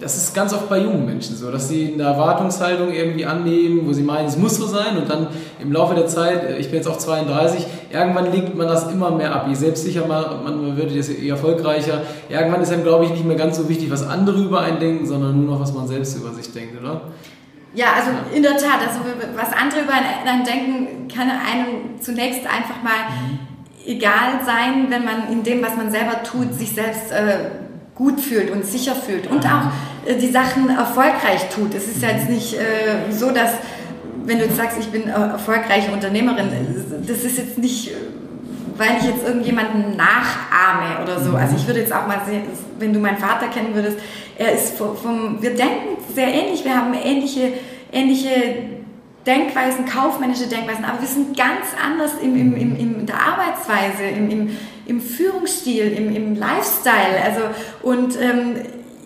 das 0.00 0.16
ist 0.16 0.34
ganz 0.34 0.54
oft 0.54 0.68
bei 0.70 0.78
jungen 0.78 1.04
Menschen 1.04 1.36
so, 1.36 1.50
dass 1.50 1.68
sie 1.68 1.92
eine 1.92 2.04
Erwartungshaltung 2.04 2.90
irgendwie 2.90 3.26
annehmen, 3.26 3.86
wo 3.86 3.92
sie 3.92 4.02
meinen, 4.02 4.26
es 4.26 4.38
muss 4.38 4.56
so 4.56 4.66
sein 4.66 4.96
und 4.96 5.10
dann 5.10 5.28
im 5.60 5.70
Laufe 5.70 5.94
der 5.94 6.06
Zeit, 6.06 6.42
äh, 6.42 6.56
ich 6.56 6.68
bin 6.68 6.76
jetzt 6.76 6.88
auch 6.88 6.96
32, 6.96 7.66
irgendwann 7.92 8.32
legt 8.32 8.56
man 8.56 8.66
das 8.66 8.90
immer 8.90 9.10
mehr 9.10 9.34
ab. 9.34 9.44
Je 9.48 9.54
selbstsicher 9.54 10.06
man, 10.06 10.42
man 10.42 10.76
wird, 10.76 10.94
desto 10.94 11.12
erfolgreicher. 11.12 12.02
Irgendwann 12.30 12.62
ist 12.62 12.72
einem, 12.72 12.82
glaube 12.82 13.04
ich, 13.04 13.10
nicht 13.10 13.26
mehr 13.26 13.36
ganz 13.36 13.58
so 13.58 13.68
wichtig, 13.68 13.90
was 13.90 14.06
andere 14.06 14.40
über 14.40 14.60
einen 14.60 14.80
denken, 14.80 15.06
sondern 15.06 15.44
nur 15.44 15.54
noch, 15.54 15.60
was 15.60 15.74
man 15.74 15.86
selbst 15.86 16.16
über 16.16 16.32
sich 16.32 16.50
denkt, 16.52 16.80
oder? 16.80 17.02
Ja, 17.74 17.88
also 17.94 18.10
in 18.34 18.42
der 18.42 18.56
Tat, 18.56 18.80
also 18.80 19.00
was 19.36 19.52
andere 19.52 19.82
über 19.82 19.92
einen 19.92 20.44
denken, 20.44 21.08
kann 21.08 21.28
einem 21.28 22.00
zunächst 22.00 22.40
einfach 22.46 22.82
mal 22.82 23.10
mhm. 23.10 23.38
egal 23.86 24.40
sein, 24.44 24.86
wenn 24.88 25.04
man 25.04 25.30
in 25.30 25.42
dem, 25.42 25.62
was 25.62 25.76
man 25.76 25.90
selber 25.90 26.22
tut, 26.22 26.54
sich 26.54 26.72
selbst 26.72 27.12
äh, 27.12 27.50
gut 28.00 28.18
fühlt 28.18 28.50
und 28.50 28.64
sicher 28.64 28.94
fühlt 28.94 29.26
und 29.26 29.44
auch 29.44 29.70
äh, 30.06 30.16
die 30.16 30.30
Sachen 30.30 30.70
erfolgreich 30.70 31.50
tut. 31.54 31.74
Es 31.74 31.86
ist 31.86 32.02
ja 32.02 32.08
jetzt 32.08 32.30
nicht 32.30 32.54
äh, 32.54 33.12
so, 33.12 33.30
dass 33.30 33.52
wenn 34.24 34.38
du 34.38 34.44
jetzt 34.44 34.56
sagst, 34.56 34.78
ich 34.80 34.88
bin 34.88 35.08
erfolgreiche 35.08 35.92
Unternehmerin, 35.92 36.48
das 37.06 37.24
ist 37.24 37.38
jetzt 37.38 37.58
nicht 37.58 37.92
weil 38.80 38.96
ich 38.98 39.04
jetzt 39.04 39.26
irgendjemanden 39.26 39.94
nachahme 39.94 41.02
oder 41.02 41.20
so. 41.20 41.36
Also 41.36 41.54
ich 41.54 41.66
würde 41.66 41.80
jetzt 41.80 41.92
auch 41.92 42.06
mal 42.06 42.22
sehen, 42.26 42.44
wenn 42.78 42.94
du 42.94 42.98
meinen 42.98 43.18
Vater 43.18 43.48
kennen 43.48 43.74
würdest, 43.74 43.98
er 44.38 44.52
ist 44.52 44.78
vom 44.78 45.36
wir 45.42 45.54
denken 45.54 45.98
sehr 46.14 46.28
ähnlich, 46.28 46.64
wir 46.64 46.74
haben 46.74 46.94
ähnliche, 46.94 47.52
ähnliche 47.92 48.30
Denkweisen, 49.26 49.84
kaufmännische 49.84 50.46
Denkweisen, 50.46 50.86
aber 50.86 51.02
wir 51.02 51.08
sind 51.08 51.36
ganz 51.36 51.66
anders 51.84 52.12
im, 52.22 52.34
im, 52.34 52.56
im, 52.56 52.76
in 52.78 53.06
der 53.06 53.16
Arbeitsweise, 53.16 54.04
im, 54.16 54.30
im, 54.30 54.56
im 54.90 55.00
Führungsstil, 55.00 55.92
im, 55.92 56.14
im 56.14 56.34
Lifestyle. 56.34 57.22
Also, 57.24 57.42
und 57.82 58.20
ähm, 58.20 58.56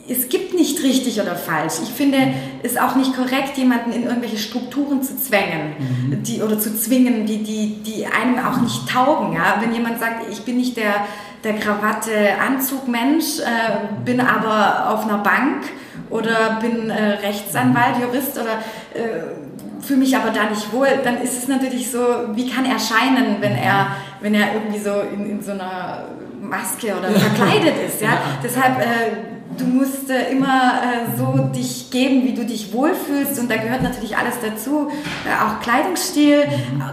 es 0.09 0.29
gibt 0.29 0.55
nicht 0.55 0.83
richtig 0.83 1.21
oder 1.21 1.37
falsch. 1.37 1.75
Ich 1.83 1.91
finde 1.91 2.19
es 2.63 2.77
auch 2.77 2.97
nicht 2.97 3.15
korrekt, 3.15 3.57
jemanden 3.57 3.93
in 3.93 4.05
irgendwelche 4.05 4.39
Strukturen 4.39 5.03
zu 5.03 5.17
zwängen 5.17 5.75
mhm. 5.79 6.23
die, 6.23 6.43
oder 6.43 6.59
zu 6.59 6.77
zwingen, 6.77 7.27
die, 7.27 7.43
die, 7.43 7.83
die 7.83 8.07
einem 8.07 8.39
auch 8.39 8.61
nicht 8.61 8.89
taugen. 8.89 9.35
Ja? 9.35 9.59
Wenn 9.61 9.73
jemand 9.73 10.01
sagt, 10.01 10.31
ich 10.31 10.43
bin 10.43 10.57
nicht 10.57 10.77
der, 10.77 11.07
der 11.43 11.55
Krawatte-Anzug-Mensch, 11.55 13.41
äh, 13.41 14.05
bin 14.05 14.21
aber 14.21 14.91
auf 14.91 15.05
einer 15.05 15.19
Bank 15.19 15.65
oder 16.11 16.59
bin 16.61 16.91
äh, 16.91 17.13
Rechtsanwalt, 17.27 17.97
Jurist 18.01 18.39
oder 18.39 18.59
äh, 18.95 19.85
fühle 19.85 20.01
mich 20.01 20.17
aber 20.17 20.31
da 20.31 20.49
nicht 20.49 20.73
wohl, 20.73 20.89
dann 21.03 21.21
ist 21.21 21.37
es 21.37 21.49
natürlich 21.49 21.91
so, 21.91 21.99
wie 22.35 22.49
kann 22.49 22.65
er 22.65 22.79
scheinen, 22.79 23.37
wenn 23.41 23.55
er, 23.55 23.89
wenn 24.25 24.35
er 24.35 24.55
irgendwie 24.55 24.79
so 24.79 25.03
in, 25.13 25.29
in 25.29 25.43
so 25.43 25.53
einer 25.53 26.05
Maske 26.41 26.97
oder 26.99 27.11
verkleidet 27.11 27.75
ist. 27.87 28.01
Ja? 28.01 28.17
Deshalb 28.43 28.81
äh, 28.81 29.35
du 29.59 29.65
musst 29.67 30.09
äh, 30.09 30.31
immer 30.33 30.81
äh, 30.83 31.19
so 31.19 31.51
dich 31.55 31.91
geben, 31.91 32.25
wie 32.25 32.33
du 32.33 32.45
dich 32.47 32.73
wohlfühlst 32.73 33.39
und 33.39 33.51
da 33.51 33.57
gehört 33.57 33.83
natürlich 33.83 34.17
alles 34.17 34.37
dazu, 34.41 34.91
äh, 35.27 35.45
auch 35.45 35.61
Kleidungsstil. 35.61 36.45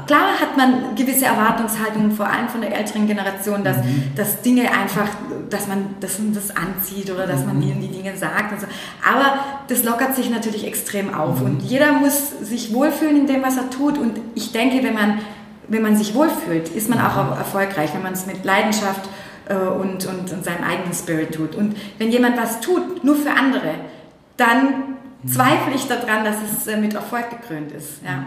Klar 0.08 0.40
hat 0.42 0.58
man 0.58 0.94
gewisse 0.96 1.26
Erwartungshaltungen, 1.26 2.12
vor 2.12 2.28
allem 2.28 2.50
von 2.50 2.60
der 2.60 2.78
älteren 2.78 3.08
Generation, 3.08 3.64
dass, 3.64 3.78
mhm. 3.78 4.12
dass 4.16 4.42
Dinge 4.42 4.70
einfach, 4.70 5.08
dass 5.50 5.68
man 5.68 5.96
das, 6.02 6.20
das 6.34 6.56
anzieht 6.56 7.12
oder 7.12 7.28
dass 7.28 7.46
man 7.46 7.62
ihnen 7.62 7.82
die 7.82 7.88
Dinge 7.88 8.16
sagt 8.18 8.52
und 8.52 8.60
so. 8.60 8.68
Aber 9.08 9.40
das 9.70 9.86
lockert 9.86 10.16
sich 10.16 10.30
natürlich 10.30 10.68
extrem 10.68 11.14
auf 11.14 11.40
mhm. 11.40 11.46
und 11.46 11.62
jeder 11.62 11.94
muss 11.94 12.32
sich 12.42 12.74
wohlfühlen 12.74 13.22
in 13.22 13.28
dem, 13.28 13.42
was 13.42 13.56
er 13.56 13.70
tut 13.70 13.98
und 13.98 14.20
ich 14.36 14.52
denke, 14.52 14.84
wenn 14.84 14.94
man, 14.94 15.20
wenn 15.72 15.82
man 15.82 15.96
sich 15.96 16.14
wohlfühlt, 16.14 16.70
ist 16.70 16.90
man 16.90 17.00
auch 17.00 17.38
erfolgreich, 17.38 17.94
wenn 17.94 18.04
man 18.04 18.14
es 18.14 18.26
mit 18.26 18.44
Leidenschaft 18.44 19.10
äh, 19.48 19.56
und, 19.56 20.06
und, 20.06 20.32
und 20.32 20.44
seinen 20.44 20.64
eigenen 20.64 20.94
Spirit 20.94 21.34
tut. 21.34 21.56
Und 21.56 21.76
wenn 21.98 22.12
jemand 22.12 22.38
was 22.38 22.60
tut, 22.60 23.04
nur 23.04 23.16
für 23.16 23.32
andere, 23.32 23.76
dann 24.38 24.98
zweifle 25.26 25.74
ich 25.74 25.88
daran, 25.88 26.26
dass 26.26 26.38
es 26.42 26.68
äh, 26.68 26.78
mit 26.78 26.94
Erfolg 26.94 27.30
gekrönt 27.30 27.72
ist. 27.72 28.04
Ja. 28.04 28.26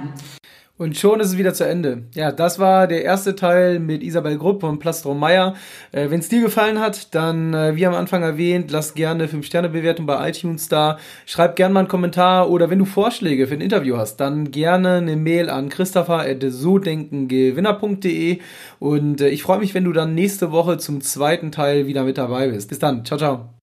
Und 0.76 0.96
schon 0.96 1.20
ist 1.20 1.28
es 1.28 1.38
wieder 1.38 1.54
zu 1.54 1.64
Ende. 1.64 2.02
Ja, 2.14 2.32
das 2.32 2.58
war 2.58 2.88
der 2.88 3.04
erste 3.04 3.37
Teil 3.37 3.78
mit 3.78 4.02
Isabel 4.02 4.37
Grupp 4.37 4.64
und 4.64 4.80
Plastro 4.80 5.14
Meyer. 5.14 5.54
Äh, 5.92 6.10
Wenn 6.10 6.18
es 6.18 6.28
dir 6.28 6.40
gefallen 6.40 6.80
hat, 6.80 7.14
dann, 7.14 7.54
äh, 7.54 7.76
wie 7.76 7.87
am 7.87 7.94
Anfang 7.94 8.24
erwähnt, 8.24 8.72
lass 8.72 8.94
gerne 8.94 9.28
5-Sterne-Bewertung 9.28 10.04
bei 10.04 10.28
iTunes 10.28 10.68
da. 10.68 10.98
Schreib 11.26 11.54
gerne 11.54 11.74
mal 11.74 11.78
einen 11.80 11.88
Kommentar 11.88 12.50
oder 12.50 12.70
wenn 12.70 12.80
du 12.80 12.87
Vorschläge 12.87 13.46
für 13.46 13.54
ein 13.54 13.60
Interview 13.60 13.96
hast, 13.96 14.16
dann 14.16 14.50
gerne 14.50 14.94
eine 14.94 15.14
Mail 15.14 15.48
an 15.48 15.68
christopher.sodenkengewinner.de 15.68 18.40
und 18.80 19.20
äh, 19.20 19.28
ich 19.28 19.44
freue 19.44 19.60
mich, 19.60 19.74
wenn 19.74 19.84
du 19.84 19.92
dann 19.92 20.16
nächste 20.16 20.50
Woche 20.50 20.78
zum 20.78 21.00
zweiten 21.02 21.52
Teil 21.52 21.87
wieder 21.87 22.02
mit 22.02 22.18
dabei 22.18 22.48
bist. 22.48 22.68
Bis 22.68 22.80
dann. 22.80 23.04
Ciao, 23.04 23.18
ciao. 23.18 23.53